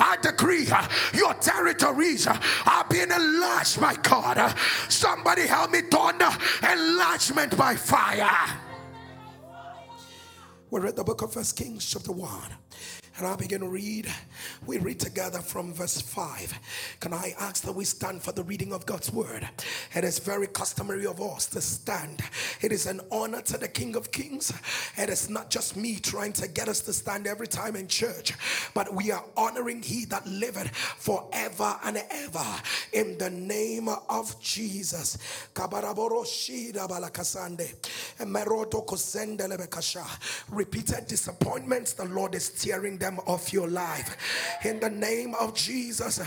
I 0.00 0.16
decree 0.20 0.57
Uh, 0.70 0.86
your 1.14 1.34
territories 1.34 2.26
uh, 2.26 2.38
are 2.66 2.84
being 2.90 3.10
enlarged 3.10 3.80
by 3.80 3.94
God. 3.96 4.38
Uh, 4.38 4.54
somebody 4.88 5.46
help 5.46 5.70
me, 5.70 5.82
thunder 5.82 6.30
enlargement 6.70 7.56
by 7.56 7.76
fire. 7.76 8.58
We 10.70 10.80
read 10.80 10.96
the 10.96 11.04
book 11.04 11.22
of 11.22 11.32
First 11.32 11.56
Kings, 11.56 11.88
chapter 11.90 12.12
1. 12.12 12.28
And 13.18 13.26
I 13.26 13.34
begin 13.34 13.62
to 13.62 13.68
read. 13.68 14.06
We 14.64 14.78
read 14.78 15.00
together 15.00 15.40
from 15.40 15.74
verse 15.74 16.00
5. 16.00 16.96
Can 17.00 17.12
I 17.12 17.34
ask 17.40 17.64
that 17.64 17.72
we 17.72 17.84
stand 17.84 18.22
for 18.22 18.30
the 18.30 18.44
reading 18.44 18.72
of 18.72 18.86
God's 18.86 19.12
word? 19.12 19.48
It 19.92 20.04
is 20.04 20.20
very 20.20 20.46
customary 20.46 21.04
of 21.04 21.20
us 21.20 21.46
to 21.46 21.60
stand. 21.60 22.22
It 22.60 22.70
is 22.70 22.86
an 22.86 23.00
honor 23.10 23.42
to 23.42 23.58
the 23.58 23.66
King 23.66 23.96
of 23.96 24.12
Kings. 24.12 24.52
It 24.96 25.10
is 25.10 25.28
not 25.28 25.50
just 25.50 25.76
me 25.76 25.96
trying 25.96 26.32
to 26.34 26.46
get 26.46 26.68
us 26.68 26.78
to 26.82 26.92
stand 26.92 27.26
every 27.26 27.48
time 27.48 27.74
in 27.74 27.88
church, 27.88 28.34
but 28.72 28.94
we 28.94 29.10
are 29.10 29.24
honoring 29.36 29.82
He 29.82 30.04
that 30.04 30.24
liveth 30.28 30.72
forever 30.76 31.76
and 31.82 32.00
ever 32.10 32.46
in 32.92 33.18
the 33.18 33.30
name 33.30 33.88
of 34.08 34.40
Jesus. 34.40 35.18
Repeated 40.50 41.06
disappointments, 41.08 41.92
the 41.94 42.04
Lord 42.04 42.34
is 42.36 42.50
tearing 42.50 42.96
them 42.96 43.07
them 43.08 43.20
off 43.26 43.52
your 43.52 43.68
life. 43.68 44.16
In 44.64 44.80
the 44.80 44.90
name 44.90 45.34
of 45.34 45.54
Jesus. 45.54 46.20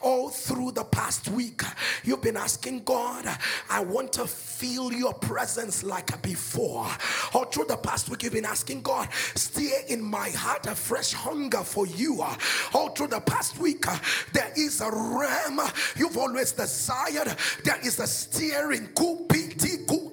All 0.00 0.28
through 0.30 0.72
the 0.72 0.84
past 0.84 1.28
week, 1.28 1.62
you've 2.02 2.22
been 2.22 2.36
asking 2.36 2.84
God, 2.84 3.26
I 3.70 3.80
want 3.80 4.12
to 4.14 4.26
feel 4.26 4.92
your 4.92 5.14
presence 5.14 5.82
like 5.82 6.22
before. 6.22 6.88
All 7.34 7.44
through 7.44 7.66
the 7.66 7.76
past 7.76 8.08
week, 8.08 8.22
you've 8.22 8.32
been 8.32 8.44
asking 8.44 8.82
God, 8.82 9.08
stir 9.34 9.82
in 9.88 10.02
my 10.02 10.30
heart 10.30 10.66
a 10.66 10.74
fresh 10.74 11.12
hunger 11.12 11.62
for 11.62 11.86
you. 11.86 12.24
All 12.72 12.88
through 12.90 13.08
the 13.08 13.20
past 13.20 13.58
week, 13.58 13.84
there 14.32 14.52
is 14.56 14.80
a 14.80 14.90
realm 14.90 15.60
you've 15.96 16.16
always 16.16 16.52
desired. 16.52 17.36
There 17.64 17.80
is 17.84 17.98
a 18.00 18.06
steering. 18.06 18.88
Kupiti 18.94 19.84
kosiadabaha. 19.86 20.03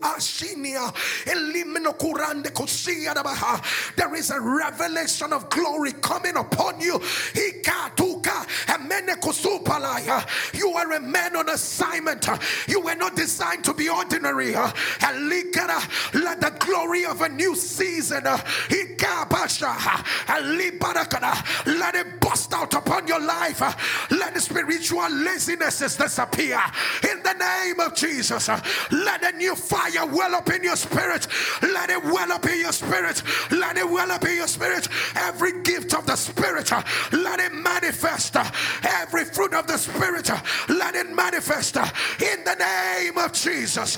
There 3.95 4.15
is 4.15 4.31
a 4.31 4.39
revelation 4.39 5.33
of 5.33 5.49
glory 5.49 5.93
coming 5.93 6.37
upon 6.37 6.81
you. 6.81 6.99
Emenekusupalaya. 6.99 8.80
You 10.53 10.73
are 10.73 10.91
a 10.93 10.99
man 10.99 11.35
on 11.35 11.49
assignment. 11.49 12.27
You 12.67 12.81
were 12.81 12.95
not 12.95 13.15
designed 13.15 13.63
to 13.65 13.73
be 13.73 13.89
ordinary. 13.89 14.51
Let 14.53 14.73
the 16.41 16.53
glory 16.59 17.05
of 17.05 17.21
a 17.21 17.29
new 17.29 17.55
season 17.55 18.23
let 21.65 21.95
it 21.95 22.19
bust 22.19 22.53
out 22.53 22.73
upon 22.73 23.07
your 23.07 23.19
life. 23.21 23.61
Let 24.11 24.33
the 24.33 24.41
spiritual 24.41 25.01
lazinesses 25.01 25.97
disappear 25.97 26.61
in 27.03 27.23
the 27.23 27.33
name 27.33 27.79
of 27.79 27.95
Jesus. 27.95 28.49
Let 28.91 29.23
a 29.23 29.31
new 29.37 29.55
fire 29.55 30.05
well 30.05 30.35
up 30.35 30.49
in 30.49 30.63
your 30.63 30.75
spirit. 30.75 31.27
Let 31.61 31.89
it 31.89 32.03
well 32.03 32.31
up 32.31 32.45
in 32.45 32.59
your 32.59 32.71
spirit. 32.71 33.23
Let 33.51 33.77
it 33.77 33.89
well 33.89 34.11
up 34.11 34.25
in 34.25 34.35
your 34.35 34.47
spirit. 34.47 34.87
Every 35.15 35.61
gift 35.61 35.93
of 35.93 36.05
the 36.05 36.15
spirit, 36.15 36.71
let 37.11 37.39
it 37.39 37.53
manifest. 37.53 38.35
Every 38.83 39.25
fruit 39.25 39.53
of 39.53 39.67
the 39.67 39.77
spirit, 39.77 40.29
uh, 40.29 40.41
let 40.69 40.95
it 40.95 41.09
manifest 41.09 41.77
uh, 41.77 41.87
in 42.19 42.43
the 42.43 42.55
name 42.55 43.17
of 43.17 43.33
Jesus. 43.33 43.97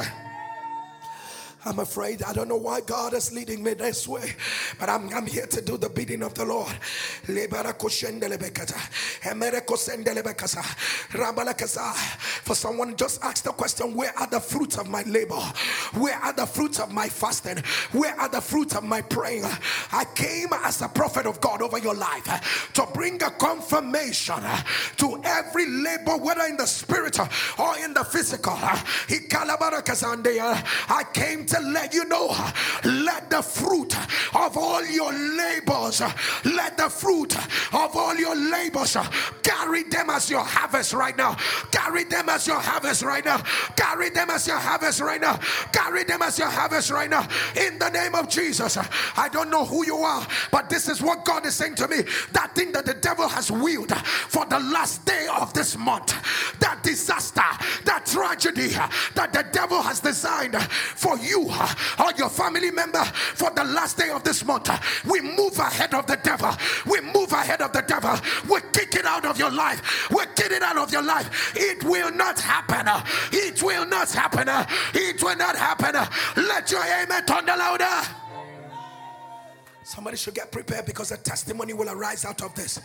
I'm 1.66 1.80
afraid. 1.80 2.24
I 2.24 2.34
don't 2.34 2.50
know 2.50 2.58
why 2.58 2.82
God 2.82 3.14
is 3.14 3.32
leading 3.32 3.64
me 3.64 3.74
this 3.74 4.06
way, 4.06 4.34
but 4.80 4.90
I'm, 4.90 5.08
I'm 5.14 5.26
here 5.26 5.46
to 5.48 5.62
do 5.62 5.78
the 5.78 5.88
bidding 5.90 6.22
of 6.22 6.34
the 6.34 6.44
Lord. 6.44 6.74
For 12.44 12.56
someone 12.56 12.98
just 12.98 13.24
asked 13.24 13.46
the 13.46 13.52
question, 13.52 13.96
Where 13.96 14.12
are 14.18 14.28
the 14.28 14.42
fruits 14.42 14.78
of 14.78 14.90
my 14.90 15.04
labor? 15.04 15.40
Where 15.94 16.16
are 16.16 16.34
the 16.34 16.46
fruits 16.46 16.80
of 16.80 16.92
my 16.92 17.08
fasting? 17.08 17.60
Where 17.94 18.14
are 18.20 18.28
the 18.28 18.42
fruits 18.42 18.76
of 18.76 18.84
my 18.84 19.02
praying? 19.02 19.46
I 19.46 20.06
came 20.16 20.50
as 20.52 20.82
a 20.82 20.90
prophet 20.90 21.26
of 21.26 21.40
God 21.40 21.62
over 21.62 21.78
your 21.78 21.96
life 21.96 22.72
to 22.74 22.86
bring 22.94 23.24
a 23.24 23.32
confirmation 23.32 24.44
to 24.98 25.22
every 25.24 25.68
labor, 25.68 26.18
whether 26.18 26.44
in 26.44 26.58
the 26.58 26.66
spirit 26.66 27.18
or 27.58 27.78
in 27.78 27.94
the 27.94 28.04
physical. 28.04 28.58
I 30.90 31.04
came 31.14 31.46
to 31.54 31.60
let 31.62 31.94
you 31.94 32.06
know 32.06 32.36
let 32.84 33.30
the 33.30 33.42
fruit 33.42 33.96
of 34.36 34.58
all 34.58 34.86
your 34.86 35.12
labors, 35.14 36.02
let 36.44 36.78
the 36.78 36.90
fruit 36.90 37.36
of 37.74 37.96
all 37.96 38.16
your 38.16 38.36
labors 38.36 38.98
carry 39.44 39.84
them 39.84 40.10
as 40.10 40.30
your 40.30 40.44
harvest 40.44 40.94
right 40.94 41.18
now. 41.18 41.36
Carry 41.72 42.04
them 42.04 42.30
as 42.30 42.48
your 42.48 42.60
harvest 42.60 43.04
right 43.04 43.24
now. 43.24 43.38
Carry 43.76 44.10
them 44.10 44.30
as 44.30 44.48
your 44.48 44.58
harvest 44.58 45.02
right 45.02 45.22
now. 45.22 45.38
Carry 45.72 46.04
them 46.04 46.22
as 46.22 46.38
your 46.38 46.50
harvest 46.50 46.92
right 46.92 47.10
now. 47.10 47.28
In 47.56 47.78
the 47.80 47.90
name 47.90 48.16
of 48.16 48.30
Jesus. 48.30 48.78
I 49.16 49.30
don't 49.30 49.50
know 49.50 49.66
who 49.66 49.86
you 49.86 49.98
are, 49.98 50.26
but 50.52 50.70
this 50.70 50.88
is 50.88 51.02
what 51.02 51.26
God 51.26 51.46
is 51.46 51.56
saying 51.56 51.76
to 51.76 51.88
me. 51.88 51.98
That 52.32 52.56
thing 52.56 52.72
that 52.72 52.86
the 52.86 52.94
devil 52.96 53.28
has 53.28 53.52
willed 53.52 53.96
for 53.96 54.46
the 54.46 54.60
last 54.60 55.06
day 55.06 55.28
of 55.40 55.54
this 55.54 55.78
month, 55.78 56.14
that 56.60 56.82
disaster, 56.84 57.42
that 57.86 58.06
tragedy 58.06 58.70
that 59.16 59.32
the 59.34 59.46
devil 59.52 59.82
has 59.82 60.00
designed 60.00 60.62
for 60.62 61.18
or 61.52 62.12
your 62.18 62.30
family 62.30 62.72
member 62.72 63.04
for 63.04 63.52
the 63.52 63.64
last 63.64 63.98
day 63.98 64.10
of 64.10 64.24
this 64.24 64.46
month. 64.46 64.70
We 65.06 65.22
move 65.22 65.58
ahead 65.60 65.94
of 65.94 66.06
the 66.08 66.18
devil. 66.18 66.52
We 66.86 67.02
move 67.02 67.32
ahead 67.32 67.62
of 67.62 67.74
the 67.74 67.82
devil. 67.82 68.16
We 68.50 68.62
kick 68.72 68.96
it 68.96 69.06
out 69.06 69.26
of 69.26 69.38
your 69.38 69.52
life. 69.52 70.10
We 70.10 70.24
kick 70.36 70.52
it 70.52 70.64
out 70.64 70.78
of 70.78 70.92
your 70.92 71.04
life. 71.04 71.54
It 71.56 71.84
will 71.84 72.12
not 72.12 72.40
happen. 72.40 72.88
It 73.32 73.62
will 73.62 73.86
not 73.86 74.12
happen. 74.12 74.48
It 74.94 75.24
will 75.24 75.36
not 75.38 75.56
happen. 75.56 75.96
Let 76.44 76.72
your 76.72 76.84
amen 76.84 77.26
thunder 77.26 77.56
louder. 77.58 78.08
Somebody 79.86 80.16
should 80.16 80.34
get 80.34 80.52
prepared 80.52 80.86
because 80.86 81.12
a 81.12 81.18
testimony 81.18 81.74
will 81.74 81.90
arise 81.90 82.24
out 82.24 82.42
of 82.42 82.56
this. 82.56 82.80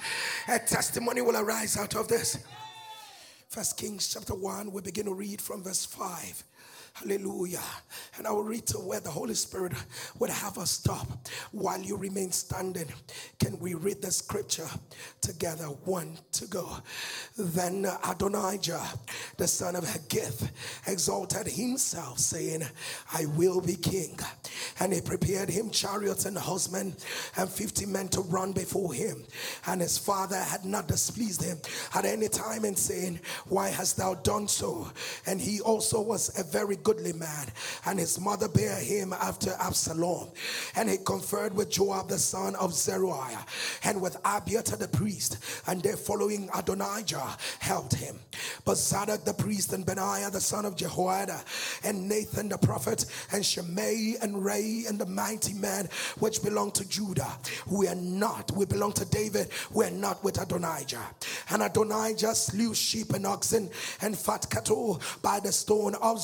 A 0.48 0.58
testimony 0.58 1.20
will 1.20 1.36
arise 1.36 1.76
out 1.76 1.94
of 1.94 2.08
this. 2.08 2.38
First 3.48 3.76
Kings 3.78 4.08
chapter 4.12 4.34
1, 4.34 4.72
we 4.72 4.82
begin 4.82 5.06
to 5.06 5.14
read 5.14 5.40
from 5.40 5.62
verse 5.62 5.84
5. 5.86 6.44
Hallelujah. 7.00 7.62
And 8.16 8.26
I 8.26 8.32
will 8.32 8.42
read 8.42 8.66
to 8.68 8.78
where 8.78 8.98
the 8.98 9.10
Holy 9.10 9.34
Spirit 9.34 9.72
would 10.18 10.30
have 10.30 10.58
us 10.58 10.72
stop 10.72 11.06
while 11.52 11.80
you 11.80 11.96
remain 11.96 12.32
standing. 12.32 12.88
Can 13.38 13.56
we 13.60 13.74
read 13.74 14.02
the 14.02 14.10
scripture 14.10 14.66
together? 15.20 15.66
One 15.84 16.18
to 16.32 16.46
go. 16.46 16.78
Then 17.36 17.86
Adonijah, 18.04 18.82
the 19.36 19.46
son 19.46 19.76
of 19.76 19.88
Haggith, 19.88 20.50
exalted 20.88 21.46
himself, 21.46 22.18
saying, 22.18 22.64
I 23.12 23.26
will 23.36 23.60
be 23.60 23.76
king. 23.76 24.18
And 24.80 24.92
he 24.92 25.00
prepared 25.00 25.48
him 25.48 25.70
chariots 25.70 26.24
and 26.24 26.36
horsemen 26.36 26.96
and 27.36 27.48
fifty 27.48 27.86
men 27.86 28.08
to 28.08 28.22
run 28.22 28.52
before 28.52 28.92
him. 28.92 29.24
And 29.66 29.80
his 29.80 29.98
father 29.98 30.38
had 30.38 30.64
not 30.64 30.88
displeased 30.88 31.44
him 31.44 31.58
at 31.94 32.04
any 32.04 32.28
time 32.28 32.64
in 32.64 32.74
saying, 32.74 33.20
Why 33.46 33.68
hast 33.68 33.98
thou 33.98 34.14
done 34.14 34.48
so? 34.48 34.90
And 35.26 35.40
he 35.40 35.60
also 35.60 36.00
was 36.00 36.36
a 36.40 36.42
very 36.42 36.74
good 36.76 36.87
goodly 36.88 37.12
man, 37.12 37.46
and 37.84 37.98
his 37.98 38.18
mother 38.18 38.48
bare 38.48 38.80
him 38.80 39.12
after 39.12 39.54
Absalom. 39.60 40.26
And 40.74 40.88
he 40.88 40.96
conferred 40.96 41.54
with 41.54 41.68
Joab 41.68 42.08
the 42.08 42.18
son 42.18 42.54
of 42.54 42.72
Zeruiah, 42.72 43.44
and 43.84 44.00
with 44.00 44.16
Abiathar 44.24 44.78
the 44.78 44.88
priest, 44.88 45.36
and 45.66 45.82
their 45.82 45.98
following 45.98 46.48
Adonijah 46.56 47.36
helped 47.58 47.92
him. 47.92 48.18
But 48.64 48.78
Zadok 48.78 49.26
the 49.26 49.34
priest, 49.34 49.74
and 49.74 49.84
Benaiah 49.84 50.30
the 50.30 50.40
son 50.40 50.64
of 50.64 50.76
Jehoiada, 50.76 51.38
and 51.84 52.08
Nathan 52.08 52.48
the 52.48 52.56
prophet, 52.56 53.04
and 53.32 53.44
Shimei 53.44 54.14
and 54.22 54.42
Rei, 54.42 54.84
and 54.88 54.98
the 54.98 55.04
mighty 55.04 55.52
men 55.52 55.90
which 56.20 56.42
belong 56.42 56.70
to 56.70 56.88
Judah, 56.88 57.32
we 57.70 57.86
are 57.86 57.96
not, 57.96 58.50
we 58.52 58.64
belong 58.64 58.92
to 58.94 59.04
David, 59.04 59.48
we 59.74 59.84
are 59.84 59.90
not 59.90 60.24
with 60.24 60.40
Adonijah. 60.40 61.04
And 61.50 61.62
Adonijah 61.62 62.34
slew 62.34 62.74
sheep 62.74 63.12
and 63.12 63.26
oxen 63.26 63.68
and 64.00 64.16
fat 64.16 64.48
cattle 64.48 65.02
by 65.20 65.38
the 65.40 65.52
stone 65.52 65.94
of 65.96 66.18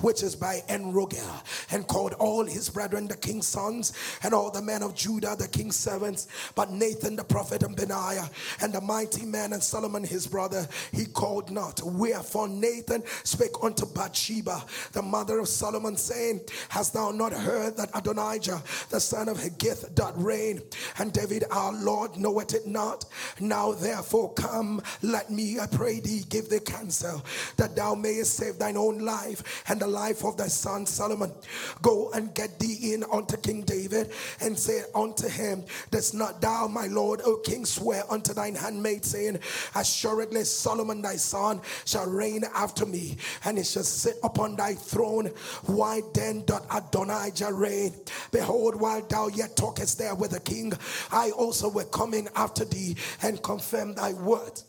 Which 0.00 0.22
is 0.22 0.36
by 0.36 0.62
Enrogel, 0.68 1.42
and 1.70 1.86
called 1.86 2.14
all 2.14 2.44
his 2.44 2.68
brethren 2.68 3.08
the 3.08 3.16
king's 3.16 3.46
sons, 3.46 3.92
and 4.22 4.34
all 4.34 4.50
the 4.50 4.62
men 4.62 4.82
of 4.82 4.94
Judah 4.94 5.36
the 5.38 5.48
king's 5.48 5.76
servants. 5.76 6.28
But 6.54 6.70
Nathan 6.70 7.16
the 7.16 7.24
prophet 7.24 7.62
and 7.62 7.76
Benaiah, 7.76 8.30
and 8.60 8.72
the 8.72 8.80
mighty 8.80 9.24
man 9.24 9.52
and 9.52 9.62
Solomon 9.62 10.04
his 10.04 10.26
brother, 10.26 10.66
he 10.92 11.06
called 11.06 11.50
not. 11.50 11.80
Wherefore 11.84 12.48
Nathan 12.48 13.02
spake 13.24 13.62
unto 13.62 13.86
Bathsheba, 13.86 14.64
the 14.92 15.02
mother 15.02 15.38
of 15.38 15.48
Solomon, 15.48 15.96
saying, 15.96 16.40
Hast 16.68 16.94
thou 16.94 17.10
not 17.10 17.32
heard 17.32 17.76
that 17.76 17.90
Adonijah, 17.94 18.62
the 18.90 19.00
son 19.00 19.28
of 19.28 19.42
Haggith, 19.42 19.94
doth 19.94 20.14
reign? 20.16 20.60
And 20.98 21.12
David 21.12 21.44
our 21.50 21.72
Lord 21.72 22.16
knoweth 22.16 22.54
it 22.54 22.66
not. 22.66 23.04
Now 23.40 23.72
therefore 23.72 24.32
come, 24.34 24.82
let 25.02 25.30
me, 25.30 25.58
I 25.58 25.66
pray 25.66 26.00
thee, 26.00 26.24
give 26.28 26.48
thee 26.48 26.60
counsel, 26.60 27.24
that 27.56 27.76
thou 27.76 27.94
mayest 27.94 28.34
save 28.34 28.58
thine 28.58 28.76
own 28.76 28.98
life 28.98 29.35
and 29.68 29.80
the 29.80 29.86
life 29.86 30.24
of 30.24 30.36
thy 30.36 30.48
son 30.48 30.86
Solomon. 30.86 31.32
Go 31.82 32.10
and 32.12 32.34
get 32.34 32.58
thee 32.58 32.94
in 32.94 33.04
unto 33.12 33.36
King 33.36 33.62
David 33.62 34.10
and 34.40 34.58
say 34.58 34.82
unto 34.94 35.28
him, 35.28 35.64
Does 35.90 36.14
not 36.14 36.40
thou, 36.40 36.66
my 36.66 36.86
lord, 36.86 37.20
O 37.24 37.36
king, 37.36 37.64
swear 37.64 38.02
unto 38.10 38.32
thine 38.32 38.54
handmaid, 38.54 39.04
saying, 39.04 39.38
Assuredly 39.74 40.44
Solomon 40.44 41.02
thy 41.02 41.16
son 41.16 41.60
shall 41.84 42.06
reign 42.06 42.44
after 42.54 42.86
me, 42.86 43.16
and 43.44 43.58
he 43.58 43.64
shall 43.64 43.82
sit 43.82 44.16
upon 44.22 44.56
thy 44.56 44.74
throne. 44.74 45.26
Why 45.66 46.02
then 46.14 46.44
doth 46.44 46.66
Adonijah 46.74 47.52
reign? 47.52 47.94
Behold, 48.30 48.80
while 48.80 49.02
thou 49.02 49.28
yet 49.28 49.56
talkest 49.56 49.98
there 49.98 50.14
with 50.14 50.32
the 50.32 50.40
king, 50.40 50.72
I 51.10 51.30
also 51.30 51.68
will 51.68 51.84
come 51.86 52.14
in 52.14 52.28
after 52.34 52.64
thee 52.64 52.96
and 53.22 53.42
confirm 53.42 53.94
thy 53.94 54.12
word. 54.12 54.60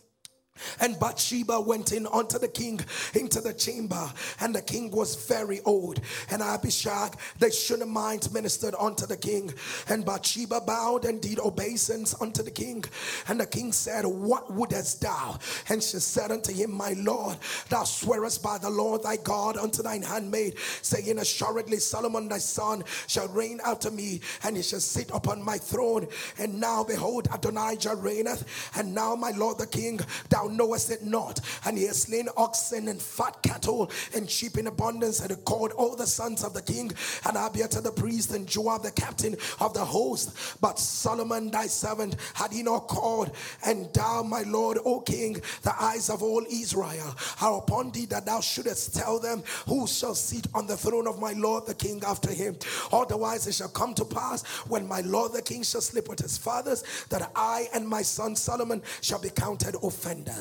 And 0.79 0.99
Bathsheba 0.99 1.59
went 1.59 1.91
in 1.91 2.07
unto 2.07 2.39
the 2.39 2.47
king 2.47 2.79
into 3.13 3.41
the 3.41 3.53
chamber, 3.53 4.11
and 4.39 4.53
the 4.53 4.61
king 4.61 4.91
was 4.91 5.15
very 5.27 5.61
old. 5.61 5.99
And 6.29 6.41
Abishag, 6.41 7.15
the 7.39 7.51
Shunammite, 7.51 8.31
ministered 8.31 8.75
unto 8.79 9.05
the 9.05 9.17
king. 9.17 9.53
And 9.87 10.05
Bathsheba 10.05 10.61
bowed 10.61 11.05
and 11.05 11.21
did 11.21 11.39
obeisance 11.39 12.15
unto 12.21 12.43
the 12.43 12.51
king. 12.51 12.83
And 13.27 13.39
the 13.39 13.45
king 13.45 13.71
said, 13.71 14.05
What 14.05 14.51
wouldest 14.51 15.01
thou? 15.01 15.37
And 15.69 15.81
she 15.81 15.99
said 15.99 16.31
unto 16.31 16.53
him, 16.53 16.71
My 16.71 16.93
lord, 16.97 17.37
thou 17.69 17.83
swearest 17.83 18.43
by 18.43 18.57
the 18.57 18.69
Lord 18.69 19.03
thy 19.03 19.17
God 19.17 19.57
unto 19.57 19.81
thine 19.83 20.01
handmaid, 20.01 20.57
saying, 20.81 21.19
Assuredly 21.19 21.77
Solomon 21.77 22.27
thy 22.27 22.39
son 22.39 22.83
shall 23.07 23.27
reign 23.29 23.59
after 23.65 23.91
me, 23.91 24.21
and 24.43 24.55
he 24.55 24.63
shall 24.63 24.79
sit 24.79 25.09
upon 25.13 25.43
my 25.43 25.57
throne. 25.57 26.07
And 26.37 26.59
now 26.59 26.83
behold, 26.83 27.27
Adonijah 27.33 27.95
reigneth. 27.95 28.45
And 28.75 28.93
now, 28.93 29.15
my 29.15 29.31
lord 29.31 29.57
the 29.57 29.67
king, 29.67 29.99
thou 30.29 30.46
Thou 30.47 30.55
knowest 30.55 30.91
it 30.91 31.03
not. 31.03 31.39
And 31.65 31.77
he 31.77 31.85
has 31.85 32.03
slain 32.03 32.29
oxen 32.37 32.87
and 32.87 33.01
fat 33.01 33.41
cattle 33.43 33.91
and 34.15 34.29
sheep 34.29 34.57
in 34.57 34.67
abundance, 34.67 35.19
and 35.19 35.43
called 35.45 35.71
all 35.73 35.95
the 35.95 36.07
sons 36.07 36.43
of 36.43 36.53
the 36.53 36.61
king, 36.61 36.91
and 37.25 37.37
Abiathar 37.37 37.81
the 37.81 37.91
priest, 37.91 38.31
and 38.31 38.47
Joab 38.47 38.83
the 38.83 38.91
captain 38.91 39.35
of 39.59 39.73
the 39.73 39.83
host. 39.83 40.57
But 40.61 40.79
Solomon 40.79 41.51
thy 41.51 41.67
servant 41.67 42.15
had 42.33 42.51
he 42.51 42.63
not 42.63 42.87
called, 42.87 43.31
and 43.65 43.87
thou, 43.93 44.23
my 44.23 44.43
Lord, 44.43 44.79
O 44.85 44.99
king, 45.01 45.41
the 45.63 45.73
eyes 45.81 46.09
of 46.09 46.23
all 46.23 46.45
Israel 46.49 47.15
are 47.41 47.57
upon 47.57 47.91
thee, 47.91 48.05
that 48.07 48.25
thou 48.25 48.41
shouldest 48.41 48.95
tell 48.95 49.19
them 49.19 49.43
who 49.67 49.87
shall 49.87 50.15
sit 50.15 50.47
on 50.53 50.67
the 50.67 50.77
throne 50.77 51.07
of 51.07 51.19
my 51.19 51.33
Lord 51.33 51.65
the 51.65 51.73
king 51.73 52.01
after 52.05 52.31
him. 52.31 52.57
Otherwise, 52.91 53.47
it 53.47 53.53
shall 53.53 53.69
come 53.69 53.93
to 53.95 54.05
pass 54.05 54.43
when 54.67 54.87
my 54.87 55.01
Lord 55.01 55.33
the 55.33 55.41
king 55.41 55.63
shall 55.63 55.81
sleep 55.81 56.07
with 56.07 56.19
his 56.19 56.37
fathers, 56.37 56.83
that 57.09 57.31
I 57.35 57.67
and 57.73 57.87
my 57.87 58.01
son 58.01 58.35
Solomon 58.35 58.81
shall 59.01 59.19
be 59.19 59.29
counted 59.29 59.75
offenders. 59.83 60.36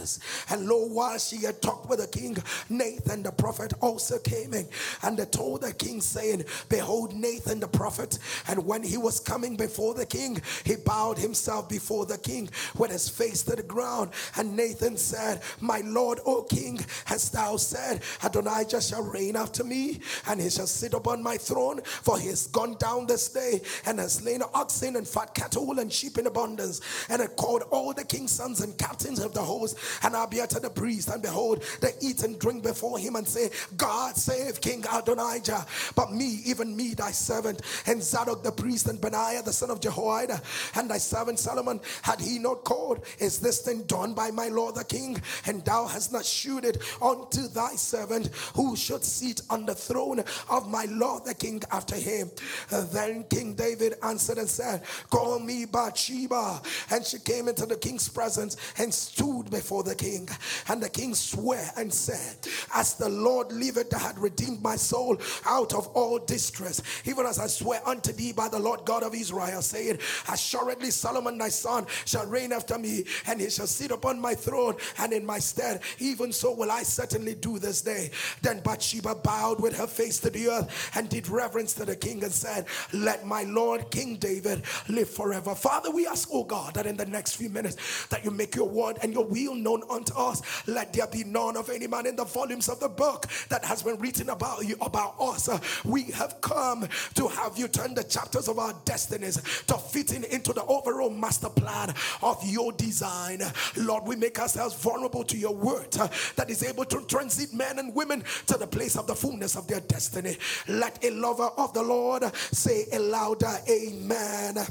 And 0.51 0.67
lo, 0.67 0.87
while 0.87 1.19
she 1.19 1.39
had 1.39 1.61
talked 1.63 1.89
with 1.89 2.01
the 2.01 2.07
king, 2.07 2.37
Nathan 2.69 3.23
the 3.23 3.33
prophet 3.33 3.73
also 3.81 4.19
came 4.19 4.55
in, 4.55 4.69
and 5.03 5.17
they 5.17 5.25
told 5.25 5.63
the 5.63 5.73
king, 5.73 6.01
saying, 6.01 6.45
Behold, 6.69 7.15
Nathan 7.15 7.61
the 7.61 7.69
prophet. 7.69 8.19
And 8.49 8.65
when 8.67 8.83
he 8.83 8.97
was 8.97 9.21
coming 9.21 9.57
before 9.57 9.95
the 9.95 10.07
king, 10.07 10.41
he 10.65 10.77
bowed 10.77 11.19
himself 11.19 11.69
before 11.69 12.07
the 12.07 12.19
king 12.19 12.49
with 12.77 12.91
his 12.91 13.09
face 13.09 13.43
to 13.45 13.57
the 13.57 13.63
ground. 13.63 14.11
And 14.37 14.57
Nathan 14.57 14.97
said, 14.97 15.43
My 15.61 15.81
Lord, 15.85 16.21
O 16.27 16.43
king, 16.43 16.81
hast 17.05 17.33
thou 17.33 17.57
said, 17.57 18.03
Adonijah 18.23 18.81
shall 18.81 19.03
reign 19.03 19.37
after 19.37 19.65
me, 19.65 20.01
and 20.29 20.41
he 20.41 20.51
shall 20.51 20.67
sit 20.67 20.95
upon 20.95 21.23
my 21.23 21.37
throne, 21.37 21.83
for 21.83 22.19
he 22.19 22.29
has 22.29 22.47
gone 22.47 22.77
down 22.79 23.07
this 23.07 23.29
day 23.29 23.61
and 23.85 23.99
has 23.99 24.15
slain 24.15 24.43
oxen 24.55 24.97
and 24.97 25.07
fat 25.07 25.35
cattle 25.35 25.79
and 25.79 25.93
sheep 25.93 26.19
in 26.19 26.27
abundance, 26.27 26.81
and 27.09 27.21
had 27.21 27.37
called 27.37 27.63
all 27.71 27.93
the 27.93 28.05
king's 28.05 28.33
sons 28.33 28.61
and 28.61 28.77
captains 28.79 29.21
of 29.21 29.35
the 29.35 29.43
host, 29.43 29.79
and 30.03 30.17
I 30.17 30.25
Abiathar 30.25 30.61
the 30.61 30.71
priest, 30.71 31.09
and 31.09 31.23
behold, 31.23 31.63
they 31.81 31.93
eat 32.01 32.23
and 32.23 32.39
drink 32.39 32.63
before 32.63 32.99
him 32.99 33.17
and 33.17 33.27
say, 33.27 33.51
God 33.77 34.17
save 34.17 34.61
King 34.61 34.85
Adonijah, 34.93 35.67
but 35.95 36.13
me, 36.13 36.41
even 36.47 36.77
me, 36.77 36.95
thy 36.95 37.13
servant, 37.13 37.63
and 37.87 38.03
Zadok 38.03 38.43
the 38.43 38.53
priest, 38.53 38.89
and 38.89 39.01
Benaiah 39.01 39.43
the 39.43 39.53
son 39.53 39.71
of 39.71 39.81
Jehoiada, 39.81 40.41
and 40.75 40.91
thy 40.91 40.99
servant 40.99 41.39
Solomon, 41.39 41.81
had 42.03 42.21
he 42.21 42.39
not 42.39 42.65
called, 42.65 43.05
is 43.19 43.39
this 43.39 43.61
thing 43.61 43.83
done 43.85 44.15
by 44.15 44.31
my 44.31 44.49
lord 44.49 44.75
the 44.75 44.85
king? 44.85 45.21
And 45.47 45.65
thou 45.65 45.87
hast 45.87 46.13
not 46.13 46.25
shewed 46.25 46.65
it 46.65 46.79
unto 47.01 47.49
thy 47.49 47.75
servant, 47.77 48.29
who 48.55 48.77
should 48.77 49.05
sit 49.05 49.41
on 49.51 49.67
the 49.67 49.75
throne 49.75 50.23
of 50.51 50.71
my 50.71 50.87
lord 50.87 51.25
the 51.25 51.35
king 51.35 51.63
after 51.71 51.97
him. 51.97 52.31
Then 52.71 53.25
King 53.25 53.55
David 53.55 53.95
answered 54.03 54.39
and 54.39 54.49
said, 54.49 54.83
Call 55.11 55.39
me 55.39 55.65
Bathsheba. 55.65 56.61
And 56.91 57.05
she 57.05 57.19
came 57.19 57.49
into 57.49 57.67
the 57.67 57.77
king's 57.77 58.09
presence 58.09 58.57
and 58.79 58.93
stood 58.93 59.51
before 59.51 59.66
the 59.83 59.95
king. 59.95 60.29
And 60.69 60.83
the 60.83 60.89
king 60.89 61.15
swore 61.15 61.63
and 61.77 61.93
said, 61.93 62.37
As 62.75 62.95
the 62.95 63.09
Lord 63.09 63.53
liveth, 63.53 63.91
that 63.91 64.01
had 64.01 64.19
redeemed 64.19 64.63
my 64.63 64.77
soul 64.77 65.19
out 65.45 65.75
of 65.75 65.87
all 65.89 66.19
distress, 66.19 66.83
even 67.05 67.27
as 67.27 67.39
I 67.39 67.47
swear 67.47 67.81
unto 67.87 68.13
thee 68.13 68.33
by 68.33 68.49
the 68.49 68.59
Lord 68.59 68.85
God 68.85 69.03
of 69.03 69.15
Israel, 69.15 69.63
saying, 69.63 69.99
Assuredly 70.31 70.91
Solomon 70.91 71.39
thy 71.39 71.49
son 71.49 71.87
shall 72.05 72.27
reign 72.27 72.53
after 72.53 72.79
me, 72.79 73.05
and 73.27 73.41
he 73.41 73.51
shall 73.51 73.67
sit 73.67 73.91
upon 73.91 74.21
my 74.21 74.35
throne 74.35 74.77
and 74.99 75.13
in 75.13 75.25
my 75.25 75.39
stead. 75.39 75.81
Even 75.99 76.33
so 76.33 76.53
will 76.55 76.71
I 76.71 76.83
certainly 76.83 77.35
do 77.35 77.59
this 77.59 77.83
day. 77.83 78.11
Then 78.43 78.61
Bathsheba 78.61 79.15
bowed 79.17 79.61
with 79.61 79.77
her 79.77 79.87
face 79.87 80.19
to 80.21 80.31
the 80.31 80.49
earth 80.49 80.91
and 80.95 81.09
did 81.09 81.29
reverence 81.29 81.73
to 81.75 81.85
the 81.85 81.97
king 81.97 82.23
and 82.23 82.33
said, 82.33 82.67
Let 82.93 83.27
my 83.27 83.43
Lord 83.45 83.91
King 83.91 84.17
David 84.17 84.63
live 84.89 85.11
forever. 85.11 85.55
Father, 85.55 85.91
we 85.91 86.07
ask, 86.07 86.29
oh 86.33 86.45
God, 86.45 86.75
that 86.75 86.87
in 86.87 86.97
the 86.97 87.07
next 87.07 87.37
few 87.37 87.49
minutes 87.49 88.07
that 88.07 88.25
you 88.25 88.31
make 88.31 88.55
your 88.55 88.69
word 88.69 88.99
and 89.03 89.13
your 89.13 89.25
will 89.25 89.55
known 89.63 89.83
unto 89.91 90.15
us. 90.15 90.43
Let 90.67 90.93
there 90.93 91.07
be 91.07 91.25
none 91.25 91.57
of 91.57 91.71
any 91.71 91.87
man 91.87 92.07
in 92.07 92.17
the 92.17 92.25
volumes 92.25 92.69
of 92.69 92.81
the 92.81 92.89
book 92.89 93.27
that 93.49 93.65
has 93.65 93.83
been 93.83 93.99
written 93.99 94.31
about 94.31 94.67
you, 94.67 94.77
about 94.81 95.15
us. 95.21 95.49
We 95.85 96.05
have 96.13 96.41
come 96.41 96.89
to 97.15 97.29
have 97.29 97.59
you 97.59 97.69
turn 97.69 97.95
the 97.95 98.05
chapters 98.05 98.49
of 98.49 98.59
our 98.59 98.75
destinies 98.85 99.37
to 99.67 99.75
fitting 99.75 100.25
into 100.25 100.53
the 100.53 100.65
overall 100.65 101.11
master 101.11 101.49
plan 101.49 101.95
of 102.23 102.41
your 102.45 102.73
design. 102.73 103.41
Lord, 103.77 104.05
we 104.05 104.17
make 104.17 104.39
ourselves 104.39 104.75
vulnerable 104.75 105.25
to 105.25 105.37
your 105.37 105.55
word 105.55 105.97
uh, 105.99 106.09
that 106.37 106.51
is 106.51 106.63
able 106.63 106.85
to 106.87 107.01
transit 107.07 107.53
men 107.53 107.79
and 107.79 107.95
women 107.95 108.23
to 108.47 108.59
the 108.59 108.67
place 108.67 108.97
of 108.97 109.07
the 109.07 109.15
fullness 109.15 109.57
of 109.57 109.67
their 109.67 109.81
destiny. 109.81 110.37
Let 110.69 111.03
a 111.05 111.11
lover 111.11 111.51
of 111.57 111.73
the 111.73 111.83
Lord 111.83 112.25
say 112.35 112.87
a 112.93 112.99
louder 112.99 113.53
amen 113.69 114.67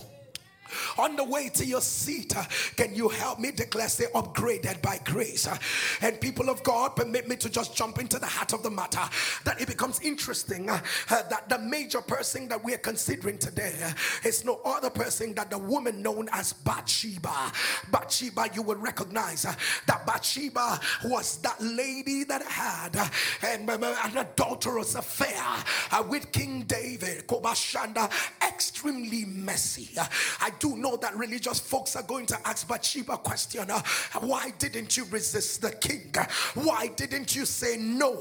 on 0.97 1.15
the 1.15 1.23
way 1.23 1.49
to 1.49 1.65
your 1.65 1.81
seat, 1.81 2.35
uh, 2.35 2.43
can 2.75 2.95
you 2.95 3.09
help 3.09 3.39
me 3.39 3.51
declare, 3.51 3.89
say, 3.89 4.05
upgraded 4.13 4.81
by 4.81 4.99
grace? 5.03 5.47
Uh, 5.47 5.57
and 6.01 6.19
people 6.19 6.49
of 6.49 6.63
God, 6.63 6.95
permit 6.95 7.27
me 7.27 7.35
to 7.37 7.49
just 7.49 7.75
jump 7.75 7.99
into 7.99 8.19
the 8.19 8.25
heart 8.25 8.53
of 8.53 8.63
the 8.63 8.69
matter 8.69 9.01
that 9.43 9.59
it 9.61 9.67
becomes 9.67 9.99
interesting 10.01 10.69
uh, 10.69 10.79
uh 11.09 11.23
that 11.29 11.47
the 11.49 11.59
major 11.59 12.01
person 12.01 12.47
that 12.47 12.63
we 12.63 12.73
are 12.73 12.79
considering 12.79 13.37
today 13.37 13.73
uh, 13.83 13.91
is 14.23 14.45
no 14.45 14.59
other 14.65 14.89
person 14.89 15.33
than 15.33 15.47
the 15.49 15.57
woman 15.57 16.01
known 16.01 16.27
as 16.31 16.53
Bathsheba. 16.53 17.51
Bathsheba, 17.91 18.49
you 18.53 18.61
will 18.61 18.75
recognize 18.75 19.45
uh, 19.45 19.53
that 19.87 20.05
Bathsheba 20.05 20.79
was 21.05 21.37
that 21.37 21.59
lady 21.61 22.23
that 22.23 22.43
had 22.43 22.95
um, 22.97 23.83
an 23.83 24.17
adulterous 24.17 24.95
affair 24.95 25.43
with 26.07 26.31
King 26.31 26.63
David, 26.63 27.27
Kobashanda, 27.27 28.11
extremely 28.47 29.25
messy. 29.25 29.89
I 30.41 30.51
do 30.59 30.77
know 30.77 30.97
that 30.97 31.15
religious 31.15 31.59
folks 31.59 31.95
are 31.95 32.03
going 32.03 32.25
to 32.27 32.47
ask 32.47 32.67
Bathsheba 32.67 33.17
question 33.17 33.69
why 34.21 34.51
didn't 34.57 34.97
you 34.97 35.05
resist 35.05 35.61
the 35.61 35.71
king? 35.71 36.13
Why 36.53 36.87
didn't 36.95 37.35
you 37.35 37.45
say 37.45 37.77
no? 37.77 38.15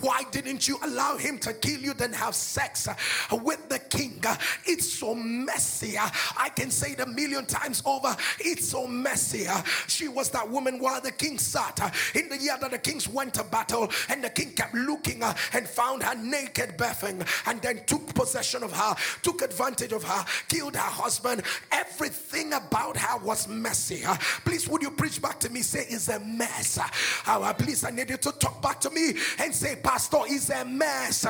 Why 0.00 0.22
didn't 0.30 0.68
you 0.68 0.78
allow 0.82 1.16
him 1.16 1.38
to 1.40 1.52
kill 1.52 1.80
you, 1.80 1.94
then 1.94 2.12
have 2.12 2.34
sex 2.34 2.88
with 3.30 3.68
the 3.68 3.78
king? 3.78 4.22
It's 4.64 4.92
so 4.92 5.14
messy. 5.14 5.96
I 5.98 6.48
can 6.50 6.70
say 6.70 6.92
it 6.92 7.00
a 7.00 7.06
million 7.06 7.46
times 7.46 7.82
over. 7.84 8.16
It's 8.40 8.68
so 8.68 8.86
messy. 8.86 9.46
She 9.86 10.08
was 10.08 10.30
that 10.30 10.48
woman 10.48 10.78
while 10.78 11.00
the 11.00 11.12
king 11.12 11.38
sat 11.38 11.78
in 12.14 12.28
the 12.28 12.38
year 12.38 12.56
that 12.60 12.70
the 12.70 12.78
kings 12.78 13.08
went 13.08 13.34
to 13.34 13.44
battle, 13.44 13.90
and 14.08 14.22
the 14.22 14.30
king 14.30 14.52
kept 14.52 14.74
looking 14.74 15.22
and 15.22 15.68
found 15.68 16.02
her 16.02 16.14
naked, 16.14 16.76
bathing, 16.76 17.22
and 17.46 17.60
then 17.62 17.80
took 17.86 18.14
possession 18.14 18.62
of 18.62 18.72
her, 18.72 18.94
took 19.22 19.42
advantage 19.42 19.92
of 19.92 20.04
her, 20.04 20.24
killed 20.48 20.76
her 20.76 20.80
husband, 20.80 21.42
Everything 21.74 22.52
about 22.52 22.96
her 22.96 23.18
was 23.18 23.48
messy. 23.48 24.04
Uh, 24.04 24.16
please, 24.44 24.68
would 24.68 24.82
you 24.82 24.90
preach 24.90 25.20
back 25.20 25.40
to 25.40 25.50
me? 25.50 25.60
Say, 25.60 25.86
it's 25.88 26.08
a 26.08 26.20
mess. 26.20 26.78
Uh, 26.78 26.86
uh, 27.26 27.40
uh, 27.40 27.52
please, 27.52 27.84
I 27.84 27.90
need 27.90 28.10
you 28.10 28.16
to 28.16 28.32
talk 28.32 28.62
back 28.62 28.80
to 28.82 28.90
me 28.90 29.14
and 29.40 29.52
say, 29.52 29.76
Pastor, 29.82 30.18
it's 30.26 30.50
a 30.50 30.64
mess. 30.64 31.26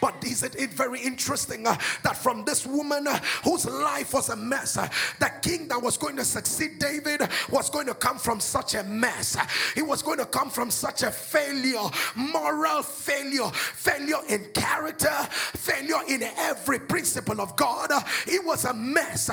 But 0.00 0.14
isn't 0.24 0.54
it 0.54 0.70
very 0.70 1.00
interesting 1.00 1.66
uh, 1.66 1.76
that 2.04 2.16
from 2.16 2.44
this 2.44 2.64
woman 2.64 3.08
uh, 3.08 3.18
whose 3.44 3.66
life 3.66 4.14
was 4.14 4.28
a 4.28 4.36
mess, 4.36 4.74
the 4.74 5.32
king 5.42 5.66
that 5.68 5.82
was 5.82 5.96
going 5.96 6.16
to 6.16 6.24
succeed 6.24 6.78
David 6.78 7.22
was 7.50 7.68
going 7.68 7.86
to 7.86 7.94
come 7.94 8.18
from 8.18 8.38
such 8.38 8.74
a 8.74 8.84
mess. 8.84 9.36
He 9.74 9.82
was 9.82 10.02
going 10.02 10.18
to 10.18 10.26
come 10.26 10.50
from 10.50 10.70
such 10.70 11.02
a 11.02 11.10
failure, 11.10 11.90
moral 12.14 12.82
failure, 12.82 13.50
failure 13.52 14.20
in 14.28 14.44
character, 14.54 15.12
failure 15.32 16.02
in 16.08 16.22
every 16.22 16.78
principle 16.78 17.40
of 17.40 17.56
God. 17.56 17.90
It 18.26 18.44
was 18.44 18.64
a 18.64 18.74
mess. 18.74 19.28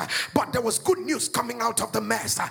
There 0.52 0.62
was 0.62 0.80
good 0.80 0.99
news 0.99 1.30
coming 1.30 1.62
out 1.62 1.82
of 1.82 1.91
the 1.91 2.02
mess. 2.02 2.39
I 2.39 2.49